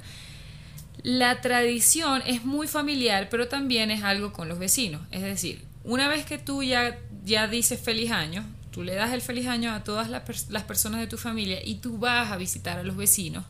La 1.02 1.42
tradición 1.42 2.22
es 2.26 2.44
muy 2.46 2.66
familiar, 2.66 3.28
pero 3.30 3.46
también 3.46 3.90
es 3.90 4.02
algo 4.02 4.32
con 4.32 4.48
los 4.48 4.58
vecinos. 4.58 5.02
Es 5.10 5.20
decir, 5.20 5.62
una 5.84 6.08
vez 6.08 6.24
que 6.24 6.38
tú 6.38 6.62
ya, 6.62 6.98
ya 7.24 7.46
dices 7.46 7.78
feliz 7.78 8.10
año, 8.10 8.44
tú 8.70 8.82
le 8.82 8.94
das 8.94 9.12
el 9.12 9.22
feliz 9.22 9.46
año 9.46 9.72
a 9.72 9.84
todas 9.84 10.08
las, 10.08 10.48
las 10.50 10.64
personas 10.64 11.00
de 11.00 11.06
tu 11.06 11.16
familia 11.18 11.60
y 11.64 11.76
tú 11.76 11.98
vas 11.98 12.30
a 12.30 12.36
visitar 12.36 12.78
a 12.78 12.82
los 12.82 12.96
vecinos, 12.96 13.44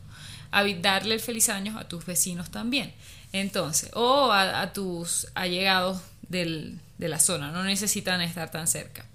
a 0.51 0.63
darle 0.81 1.15
el 1.15 1.19
feliz 1.19 1.49
año 1.49 1.77
a 1.77 1.87
tus 1.87 2.05
vecinos 2.05 2.49
también. 2.49 2.93
Entonces, 3.33 3.91
o 3.93 4.31
a, 4.31 4.61
a 4.61 4.73
tus 4.73 5.27
allegados 5.35 6.01
del- 6.27 6.79
de 6.97 7.07
la 7.09 7.19
zona, 7.19 7.51
no 7.51 7.63
necesitan 7.63 8.21
estar 8.21 8.49
tan 8.51 8.67
cerca. 8.67 9.05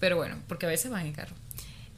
Pero 0.00 0.16
bueno, 0.16 0.36
porque 0.48 0.66
a 0.66 0.68
veces 0.68 0.90
van 0.90 1.06
en 1.06 1.12
carro. 1.12 1.34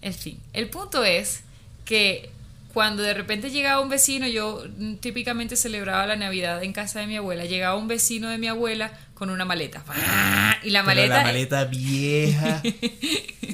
En 0.03 0.13
fin, 0.15 0.41
el 0.53 0.69
punto 0.69 1.03
es 1.05 1.41
que 1.85 2.31
cuando 2.77 3.03
de 3.03 3.15
repente 3.15 3.51
llegaba 3.51 3.81
un 3.81 3.89
vecino, 3.89 4.27
yo 4.27 4.63
mm, 4.77 4.97
típicamente 4.97 5.57
celebraba 5.57 6.07
la 6.07 6.17
Navidad 6.17 6.63
en 6.63 6.75
casa 6.75 7.01
de 7.01 7.07
mi 7.07 7.17
abuela, 7.17 7.47
llegaba 7.47 7.75
un 7.75 7.89
vecino 7.89 8.29
de 8.29 8.37
mi 8.37 8.49
abuela 8.49 8.93
con 9.15 9.31
una 9.31 9.47
maleta. 9.47 9.83
Y 10.63 10.69
la 10.69 10.81
Pero 10.81 10.85
maleta... 10.85 11.17
la 11.17 11.23
maleta 11.23 11.65
vieja, 11.71 12.61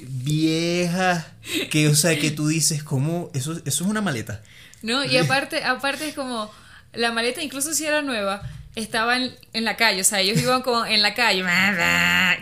vieja, 0.09 1.29
que 1.71 1.87
o 1.87 1.95
sea 1.95 2.19
que 2.19 2.33
tú 2.33 2.49
dices, 2.49 2.83
¿cómo? 2.83 3.31
Eso, 3.33 3.53
eso 3.53 3.63
es 3.65 3.81
una 3.83 4.01
maleta. 4.01 4.43
No, 4.83 5.05
y 5.05 5.17
aparte, 5.17 5.63
aparte 5.63 6.09
es 6.09 6.17
como 6.17 6.51
la 6.93 7.13
maleta, 7.13 7.45
incluso 7.45 7.75
si 7.75 7.87
era 7.87 8.03
nueva, 8.03 8.43
estaba 8.75 9.17
en, 9.19 9.33
en 9.53 9.65
la 9.65 9.77
calle, 9.77 10.01
o 10.01 10.05
sea, 10.05 10.19
ellos 10.19 10.43
iban 10.43 10.63
como 10.63 10.85
en 10.85 11.01
la 11.01 11.15
calle 11.15 11.45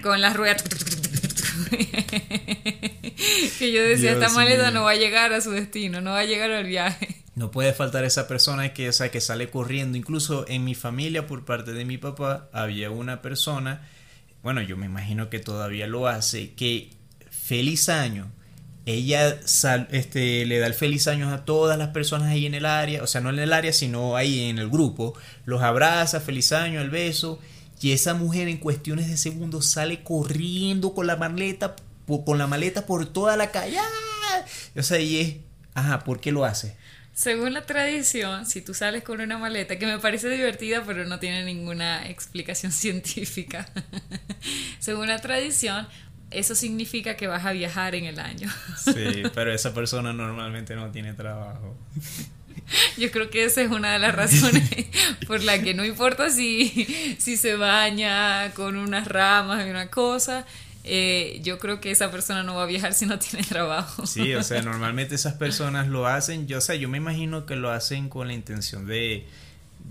con 0.01 0.23
las 0.23 0.35
ruedas. 0.35 0.65
que 3.59 3.73
yo 3.73 3.83
decía, 3.83 4.15
Dios 4.15 4.23
esta 4.25 4.35
maleta 4.35 4.65
mío. 4.71 4.73
no 4.73 4.85
va 4.85 4.93
a 4.93 4.97
llegar 4.97 5.33
a 5.33 5.41
su 5.41 5.51
destino, 5.51 6.01
no 6.01 6.11
va 6.13 6.21
a 6.21 6.25
llegar 6.25 6.51
al 6.51 6.65
viaje. 6.67 7.17
No 7.37 7.51
puede 7.51 7.73
faltar 7.73 8.05
esa 8.05 8.29
persona 8.29 8.75
que, 8.75 8.91
o 8.91 8.93
sea, 8.93 9.11
que 9.11 9.21
sale 9.23 9.49
corriendo. 9.49 9.97
Incluso 9.97 10.45
en 10.47 10.63
mi 10.63 10.75
familia, 10.75 11.27
por 11.27 11.47
parte 11.47 11.73
de 11.73 11.87
mi 11.87 11.97
papá, 11.97 12.51
había 12.53 12.91
una 12.91 13.23
persona, 13.23 13.89
bueno, 14.43 14.61
yo 14.61 14.77
me 14.77 14.85
imagino 14.85 15.31
que 15.31 15.39
todavía 15.39 15.87
lo 15.87 16.07
hace, 16.07 16.53
que 16.53 16.91
feliz 17.31 17.89
año. 17.89 18.31
Ella 18.85 19.39
sal- 19.47 19.89
este, 19.91 20.45
le 20.45 20.59
da 20.59 20.67
el 20.67 20.75
feliz 20.75 21.07
año 21.09 21.33
a 21.33 21.47
todas 21.47 21.79
las 21.79 21.89
personas 21.91 22.29
ahí 22.29 22.45
en 22.45 22.55
el 22.55 22.67
área, 22.67 23.03
o 23.03 23.07
sea, 23.07 23.23
no 23.23 23.31
en 23.31 23.39
el 23.39 23.55
área, 23.55 23.73
sino 23.73 24.17
ahí 24.17 24.51
en 24.51 24.59
el 24.59 24.69
grupo. 24.69 25.15
Los 25.47 25.63
abraza, 25.63 26.21
feliz 26.21 26.53
año, 26.53 26.83
el 26.83 26.91
beso. 26.91 27.39
Y 27.81 27.93
esa 27.93 28.15
mujer 28.15 28.49
en 28.49 28.59
cuestiones 28.59 29.09
de 29.09 29.17
segundos 29.17 29.67
sale 29.67 30.03
corriendo 30.03 30.93
con 30.95 31.07
la 31.07 31.17
maleta, 31.17 31.77
po- 32.07 32.25
con 32.25 32.39
la 32.39 32.47
maleta 32.47 32.85
por 32.87 33.07
toda 33.07 33.37
la 33.37 33.51
calle. 33.51 33.79
¡Ah! 33.79 34.45
O 34.77 34.83
sea, 34.83 34.99
y 34.99 35.19
es, 35.21 35.37
ajá, 35.75 36.05
¿por 36.05 36.21
qué 36.21 36.31
lo 36.33 36.45
hace? 36.45 36.77
Según 37.15 37.53
la 37.53 37.67
tradición, 37.67 38.47
si 38.47 38.61
tú 38.63 38.73
sales 38.75 39.03
con 39.03 39.21
una 39.21 39.37
maleta, 39.39 39.79
que 39.79 39.87
me 39.87 39.99
parece 39.99 40.29
divertida, 40.31 40.85
pero 40.87 41.05
no 41.07 41.19
tiene 41.19 41.45
ninguna 41.45 42.09
explicación 42.09 42.71
científica, 42.73 43.69
según 44.79 45.09
la 45.09 45.19
tradición, 45.19 45.87
eso 46.31 46.55
significa 46.55 47.17
que 47.17 47.27
vas 47.27 47.45
a 47.45 47.53
viajar 47.53 47.95
en 47.95 48.05
el 48.05 48.21
año. 48.21 48.49
Sí, 48.85 49.23
pero 49.35 49.53
esa 49.53 49.75
persona 49.75 50.13
normalmente 50.13 50.75
no 50.77 50.91
tiene 50.91 51.13
trabajo. 51.15 51.77
Yo 52.99 53.11
creo 53.11 53.31
que 53.31 53.45
esa 53.45 53.63
es 53.63 53.71
una 53.71 53.93
de 53.93 53.99
las 53.99 54.15
razones 54.15 54.69
por 55.27 55.43
la 55.43 55.63
que 55.63 55.75
no 55.75 55.85
importa 55.85 56.31
si, 56.31 57.17
si 57.19 57.37
se 57.37 57.57
baña 57.57 58.53
con 58.55 58.77
unas 58.77 59.07
ramas 59.09 59.67
y 59.67 59.71
una 59.71 59.89
cosa, 59.89 60.47
eh, 60.85 61.41
yo 61.43 61.59
creo 61.59 61.81
que 61.81 61.91
esa 61.91 62.11
persona 62.11 62.43
no 62.43 62.55
va 62.55 62.63
a 62.63 62.67
viajar 62.67 62.95
si 62.95 63.07
no 63.07 63.19
tiene 63.19 63.45
trabajo. 63.47 64.07
Sí, 64.07 64.35
o 64.35 64.43
sea, 64.43 64.63
normalmente 64.65 65.15
esas 65.15 65.35
personas 65.35 65.89
lo 65.89 66.07
hacen, 66.07 66.47
yo, 66.47 66.59
o 66.59 66.61
sea, 66.61 66.75
yo 66.75 66.89
me 66.89 66.99
imagino 66.99 67.47
que 67.47 67.57
lo 67.57 67.71
hacen 67.71 68.09
con 68.09 68.29
la 68.29 68.33
intención 68.35 68.87
de, 68.87 69.27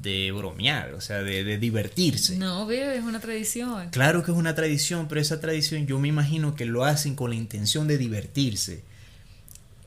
de 0.01 0.31
bromear, 0.31 0.93
o 0.93 1.01
sea, 1.01 1.21
de, 1.21 1.43
de 1.43 1.57
divertirse. 1.57 2.37
No, 2.37 2.65
veo, 2.65 2.91
es 2.91 3.03
una 3.03 3.19
tradición. 3.19 3.89
Claro 3.91 4.23
que 4.23 4.31
es 4.31 4.37
una 4.37 4.55
tradición, 4.55 5.07
pero 5.07 5.21
esa 5.21 5.39
tradición 5.39 5.85
yo 5.85 5.99
me 5.99 6.07
imagino 6.07 6.55
que 6.55 6.65
lo 6.65 6.85
hacen 6.85 7.15
con 7.15 7.29
la 7.29 7.35
intención 7.35 7.87
de 7.87 7.97
divertirse. 7.97 8.83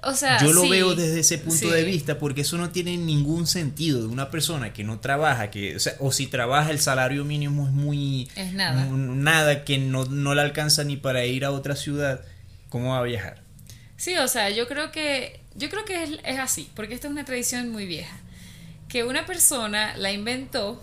O 0.04 0.14
sea, 0.14 0.40
Yo 0.42 0.52
lo 0.52 0.62
sí, 0.62 0.68
veo 0.70 0.94
desde 0.96 1.20
ese 1.20 1.38
punto 1.38 1.56
sí. 1.68 1.70
de 1.70 1.84
vista 1.84 2.18
porque 2.18 2.40
eso 2.40 2.58
no 2.58 2.70
tiene 2.70 2.96
ningún 2.96 3.46
sentido 3.46 4.00
de 4.00 4.08
una 4.08 4.30
persona 4.30 4.72
que 4.72 4.82
no 4.82 4.98
trabaja, 4.98 5.50
que 5.50 5.76
o, 5.76 5.78
sea, 5.80 5.94
o 6.00 6.10
si 6.10 6.26
trabaja 6.26 6.70
el 6.72 6.80
salario 6.80 7.24
mínimo 7.24 7.66
es 7.66 7.72
muy 7.72 8.28
Es 8.34 8.52
nada. 8.52 8.84
nada 8.86 9.64
que 9.64 9.78
no, 9.78 10.04
no 10.06 10.34
le 10.34 10.40
alcanza 10.42 10.82
ni 10.82 10.96
para 10.96 11.24
ir 11.24 11.44
a 11.44 11.52
otra 11.52 11.76
ciudad, 11.76 12.22
¿cómo 12.68 12.90
va 12.92 12.98
a 12.98 13.02
viajar? 13.02 13.42
Sí, 13.96 14.16
o 14.16 14.26
sea, 14.26 14.50
yo 14.50 14.66
creo 14.66 14.90
que 14.90 15.40
yo 15.54 15.68
creo 15.70 15.84
que 15.84 16.02
es, 16.02 16.10
es 16.24 16.38
así, 16.40 16.68
porque 16.74 16.94
esta 16.94 17.06
es 17.06 17.12
una 17.12 17.24
tradición 17.24 17.68
muy 17.70 17.86
vieja, 17.86 18.16
que 18.88 19.04
una 19.04 19.24
persona 19.26 19.96
la 19.96 20.10
inventó 20.10 20.82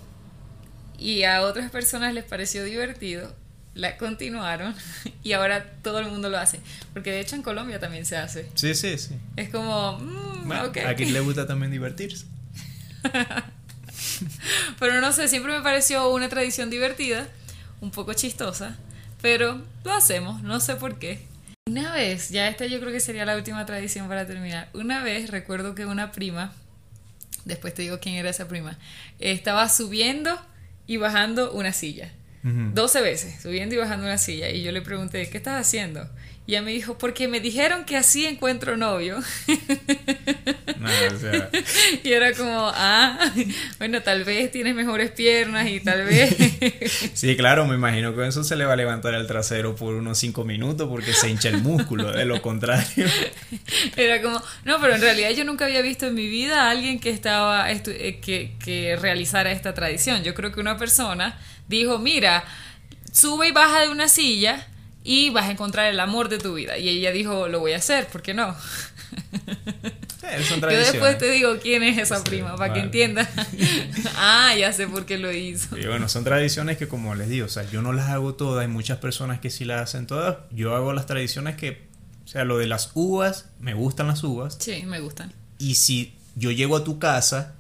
y 0.98 1.24
a 1.24 1.42
otras 1.42 1.72
personas 1.72 2.14
les 2.14 2.24
pareció 2.24 2.64
divertido, 2.64 3.36
la 3.80 3.98
continuaron 3.98 4.76
y 5.24 5.32
ahora 5.34 5.66
todo 5.82 6.00
el 6.00 6.08
mundo 6.08 6.30
lo 6.30 6.38
hace, 6.38 6.60
porque 6.94 7.12
de 7.12 7.22
hecho 7.22 7.36
en 7.36 7.42
Colombia 7.42 7.80
también 7.80 8.06
se 8.06 8.18
hace. 8.18 8.50
Sí, 8.56 8.76
sí, 8.76 8.98
sí. 8.98 9.16
Es 9.36 9.50
como, 9.50 9.98
mm, 10.00 10.48
Bueno, 10.48 10.66
ok. 10.66 10.78
A 10.88 10.96
quien 10.96 11.14
le 11.14 11.20
gusta 11.22 11.48
también 11.48 11.72
divertirse. 11.72 12.26
Pero 14.80 15.02
no 15.02 15.12
sé, 15.12 15.28
siempre 15.28 15.54
me 15.54 15.62
pareció 15.62 16.10
una 16.10 16.30
tradición 16.30 16.70
divertida, 16.70 17.28
un 17.82 17.92
poco 17.92 18.14
chistosa, 18.14 18.78
pero 19.22 19.62
lo 19.84 19.94
hacemos, 19.94 20.42
no 20.44 20.60
sé 20.60 20.76
por 20.76 21.00
qué. 21.00 21.26
Una 21.68 21.94
vez, 21.94 22.30
ya 22.30 22.48
esta 22.48 22.66
yo 22.66 22.80
creo 22.80 22.92
que 22.92 23.00
sería 23.00 23.26
la 23.26 23.36
última 23.36 23.66
tradición 23.66 24.08
para 24.08 24.26
terminar. 24.26 24.70
Una 24.74 25.04
vez 25.04 25.30
recuerdo 25.30 25.76
que 25.76 25.86
una 25.86 26.12
prima, 26.12 26.52
después 27.46 27.74
te 27.74 27.84
digo 27.84 28.00
quién 28.00 28.16
era 28.16 28.30
esa 28.30 28.48
prima, 28.48 28.78
estaba 29.20 29.70
subiendo 29.70 30.38
y 30.88 30.98
bajando 30.98 31.52
una 31.52 31.72
silla. 31.72 32.12
Ujú. 32.44 32.72
12 32.74 33.02
veces, 33.02 33.42
subiendo 33.42 33.76
y 33.76 33.78
bajando 33.78 34.06
una 34.06 34.18
silla. 34.18 34.50
Y 34.50 34.64
yo 34.64 34.72
le 34.72 34.82
pregunté, 34.82 35.30
¿qué 35.30 35.38
estás 35.38 35.60
haciendo? 35.60 36.10
Y 36.48 36.54
ella 36.54 36.64
me 36.64 36.72
dijo, 36.72 36.98
porque 36.98 37.28
me 37.28 37.40
dijeron 37.40 37.86
que 37.86 37.96
así 37.96 38.26
encuentro 38.26 38.76
novio. 38.76 39.20
No, 40.80 40.88
o 41.14 41.20
sea, 41.20 41.50
Y 42.04 42.14
era 42.14 42.32
como, 42.34 42.72
ah, 42.74 43.20
bueno, 43.80 44.02
tal 44.02 44.24
vez 44.24 44.50
tienes 44.50 44.74
mejores 44.74 45.12
piernas 45.12 45.68
y 45.68 45.82
tal 45.82 46.06
vez... 46.06 46.34
sí, 47.14 47.36
claro, 47.36 47.68
me 47.68 47.76
imagino 47.76 48.16
que 48.16 48.26
eso 48.26 48.46
se 48.46 48.56
le 48.56 48.64
va 48.64 48.74
a 48.74 48.76
levantar 48.78 49.14
el 49.14 49.28
trasero 49.28 49.76
por 49.76 49.94
unos 49.96 50.18
5 50.20 50.46
minutos 50.46 50.88
porque 50.88 51.12
se 51.12 51.30
hincha 51.30 51.50
el 51.50 51.62
músculo, 51.62 52.14
de 52.14 52.24
lo 52.24 52.42
contrario. 52.42 53.06
Era 53.98 54.22
como, 54.22 54.42
no, 54.64 54.80
pero 54.80 54.96
en 54.96 55.02
realidad 55.02 55.32
yo 55.32 55.44
nunca 55.44 55.66
había 55.66 55.82
visto 55.82 56.08
en 56.08 56.16
mi 56.16 56.28
vida 56.30 56.68
a 56.68 56.72
alguien 56.72 57.00
que 57.00 57.10
estaba, 57.10 57.70
eh, 57.70 58.20
que, 58.22 58.54
que 58.64 58.96
realizara 58.96 59.52
esta 59.52 59.74
tradición. 59.74 60.24
Yo 60.24 60.34
creo 60.34 60.54
que 60.54 60.62
una 60.62 60.78
persona 60.78 61.38
dijo, 61.70 61.98
mira, 62.00 62.44
sube 63.12 63.48
y 63.48 63.52
baja 63.52 63.82
de 63.82 63.90
una 63.90 64.10
silla 64.10 64.68
y 65.04 65.30
vas 65.30 65.46
a 65.48 65.52
encontrar 65.52 65.88
el 65.88 66.00
amor 66.00 66.28
de 66.30 66.38
tu 66.40 66.54
vida. 66.56 66.78
Y 66.78 66.90
ella 66.90 67.12
dijo, 67.12 67.48
lo 67.48 67.60
voy 67.62 67.72
a 67.74 67.78
hacer, 67.78 68.08
¿por 68.08 68.22
qué 68.22 68.34
no? 68.34 68.56
Eh, 70.22 70.44
Yo 70.48 70.68
después 70.78 71.18
te 71.18 71.32
digo 71.32 71.58
quién 71.62 71.82
es 71.82 71.98
esa 71.98 72.18
Sí, 72.18 72.24
prima, 72.26 72.56
para 72.56 72.74
que 72.74 72.82
entiendas. 72.82 73.28
ah, 74.18 74.54
ya 74.58 74.72
sé 74.74 74.86
por 74.88 75.06
qué 75.06 75.18
lo 75.18 75.32
hizo. 75.32 75.76
Y 75.78 75.86
bueno, 75.88 76.08
son 76.10 76.24
tradiciones 76.24 76.78
que 76.78 76.88
como 76.88 77.16
les 77.16 77.30
digo, 77.30 77.48
o 77.48 77.50
sea, 77.50 77.64
yo 77.72 77.82
no 77.82 77.94
las 77.94 78.10
hago 78.10 78.36
todas, 78.36 78.62
hay 78.62 78.68
muchas 78.68 79.00
personas 79.00 79.40
que 79.40 79.50
sí 79.50 79.66
las 79.66 79.82
hacen 79.82 80.06
todas. 80.06 80.38
Yo 80.52 80.76
hago 80.76 80.94
las 80.94 81.08
tradiciones 81.08 81.56
que, 81.56 81.88
o 82.26 82.28
sea, 82.28 82.44
lo 82.44 82.58
de 82.60 82.68
las 82.68 82.92
uvas, 82.94 83.46
me 83.60 83.74
gustan 83.74 84.08
las 84.08 84.24
uvas. 84.24 84.58
Sí, 84.60 84.84
me 84.86 85.00
gustan. 85.00 85.34
Y 85.58 85.76
si 85.76 86.14
yo 86.36 86.52
llego 86.52 86.76
a 86.78 86.84
tu 86.84 87.00
casa 87.00 87.56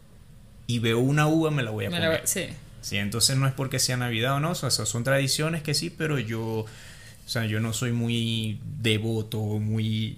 y 0.67 0.77
veo 0.79 0.99
una 0.99 1.25
uva, 1.27 1.49
me 1.49 1.63
la 1.63 1.71
voy 1.71 1.85
a 1.85 1.89
Me 1.89 1.99
la- 1.99 2.21
sí. 2.27 2.47
Sí, 2.89 2.97
entonces 2.97 3.37
no 3.37 3.45
es 3.47 3.53
porque 3.53 3.77
sea 3.77 3.97
Navidad 3.97 4.33
o 4.35 4.39
no, 4.39 4.51
o 4.51 4.55
sea, 4.55 4.69
son 4.71 5.03
tradiciones 5.03 5.61
que 5.61 5.73
sí, 5.75 5.91
pero 5.91 6.17
yo, 6.17 6.41
o 6.41 6.67
sea, 7.27 7.45
yo 7.45 7.59
no 7.59 7.71
soy 7.71 7.91
muy 7.91 8.59
devoto, 8.81 9.37
muy, 9.39 10.17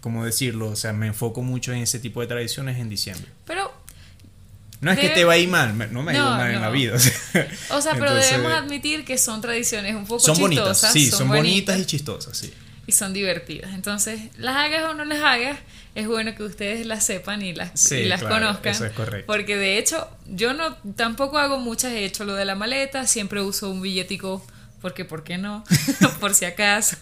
¿cómo 0.00 0.24
decirlo? 0.24 0.68
O 0.68 0.76
sea, 0.76 0.92
me 0.92 1.08
enfoco 1.08 1.42
mucho 1.42 1.72
en 1.72 1.78
ese 1.78 1.98
tipo 1.98 2.20
de 2.20 2.28
tradiciones 2.28 2.78
en 2.78 2.88
diciembre. 2.88 3.26
Pero 3.44 3.72
No 4.80 4.92
es 4.92 4.98
que 5.00 5.08
te 5.08 5.24
va 5.24 5.32
a 5.32 5.36
ir 5.38 5.48
mal, 5.48 5.76
no 5.92 6.02
me 6.04 6.12
ha 6.12 6.14
ido 6.14 6.24
No, 6.24 6.30
mal 6.36 6.48
en 6.50 6.54
no. 6.56 6.60
la 6.60 6.70
vida. 6.70 6.94
O 6.94 6.98
sea, 7.00 7.12
O 7.70 7.80
sea, 7.82 7.92
pero 7.94 8.06
Entonces, 8.08 8.30
debemos 8.30 8.52
admitir 8.52 9.04
que 9.04 9.18
son 9.18 9.40
tradiciones 9.40 9.96
un 9.96 10.04
poco 10.06 10.20
son 10.20 10.38
bonitas, 10.38 10.68
chistosas. 10.80 10.92
sí, 10.92 11.10
son, 11.10 11.26
bonitas 11.28 11.78
y 11.80 11.86
chistosas, 11.86 12.36
sí. 12.38 12.52
y 12.86 12.92
son 12.92 13.12
divertidas. 13.12 13.74
Entonces, 13.74 14.20
las 14.38 14.54
hagas 14.56 14.84
o 14.84 14.94
no 14.94 15.04
las 15.04 15.18
hagas, 15.20 15.58
es 15.94 16.06
bueno 16.08 16.34
que 16.34 16.42
ustedes 16.42 16.86
las 16.86 17.04
sepan 17.04 17.42
y 17.42 17.52
las, 17.54 17.78
Sí, 17.78 17.96
y 17.96 18.04
las 18.06 18.20
claro, 18.20 18.34
conozcan. 18.46 18.72
eso 18.72 18.86
es 18.86 18.92
correcto. 18.92 19.26
Porque 19.32 19.56
de 19.56 19.78
hecho, 19.78 20.08
yo 20.26 20.52
no 20.54 20.74
tampoco 20.96 21.38
hago 21.38 21.58
muchas, 21.58 21.92
he 21.92 22.04
hecho 22.04 22.24
lo 22.24 22.34
de 22.34 22.44
la 22.44 22.54
maleta, 22.54 23.06
siempre 23.06 23.40
uso 23.42 23.70
un 23.70 23.80
billetico, 23.80 24.44
porque 24.80 25.04
¿por 25.04 25.22
qué 25.24 25.38
no? 25.38 25.64
Por 26.20 26.34
si 26.34 26.44
acaso. 26.44 26.96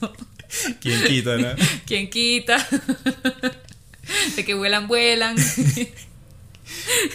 ¿Quién 0.81 1.03
quita, 1.05 1.37
no? 1.39 1.49
¿Quién 1.87 2.11
quita? 2.11 2.59
de 4.37 4.45
que 4.45 4.55
vuelan, 4.55 4.87
vuelan. 4.89 5.37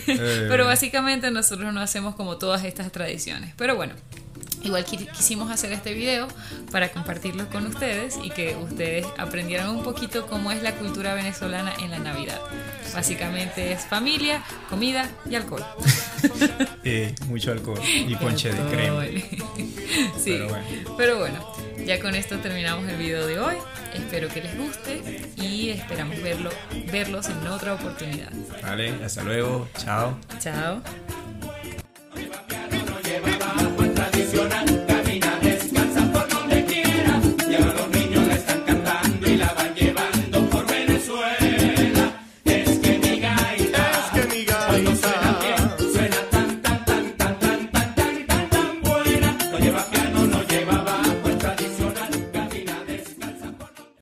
Eh, 0.08 0.46
Pero 0.50 0.66
básicamente 0.66 1.32
nosotros 1.32 1.74
no 1.74 1.80
hacemos 1.82 2.16
como 2.16 2.38
todas 2.38 2.63
estas 2.63 2.92
tradiciones. 2.92 3.54
Pero 3.58 3.76
bueno, 3.76 3.94
igual 4.67 4.86
qui- 4.86 5.10
quisimos 5.12 5.49
hacer 5.51 5.71
este 5.71 5.93
video 5.93 6.27
para 6.71 6.89
compartirlo 6.89 7.47
con 7.49 7.65
ustedes 7.65 8.15
y 8.23 8.30
que 8.30 8.56
ustedes 8.56 9.06
aprendieran 9.17 9.69
un 9.69 9.84
poquito 9.84 10.27
cómo 10.27 10.51
es 10.51 10.62
la 10.62 10.73
cultura 10.75 11.13
venezolana 11.15 11.73
en 11.84 11.91
la 11.91 11.99
Navidad. 11.99 12.39
Básicamente 12.93 13.71
es 13.71 13.86
familia, 13.86 14.43
comida 14.69 15.10
y 15.30 15.36
alcohol. 15.36 15.65
Eh, 16.84 17.13
mucho 17.27 17.51
alcohol 17.51 17.80
y 17.86 18.15
ponche 18.15 18.49
de 18.51 18.69
crema. 18.71 19.03
sí, 20.17 20.32
pero 20.32 20.47
bueno. 20.47 20.65
pero 20.97 21.19
bueno, 21.19 21.53
ya 21.86 21.99
con 21.99 22.15
esto 22.15 22.38
terminamos 22.39 22.88
el 22.89 22.95
video 22.97 23.27
de 23.27 23.39
hoy. 23.39 23.56
Espero 23.93 24.27
que 24.30 24.41
les 24.41 24.58
guste 24.58 25.30
y 25.36 25.69
esperamos 25.69 26.21
verlo, 26.21 26.49
verlos 26.91 27.27
en 27.27 27.45
otra 27.47 27.73
oportunidad. 27.73 28.32
Vale, 28.63 29.03
hasta 29.03 29.21
luego. 29.23 29.67
Chao. 29.77 30.17
Chao. 30.39 30.82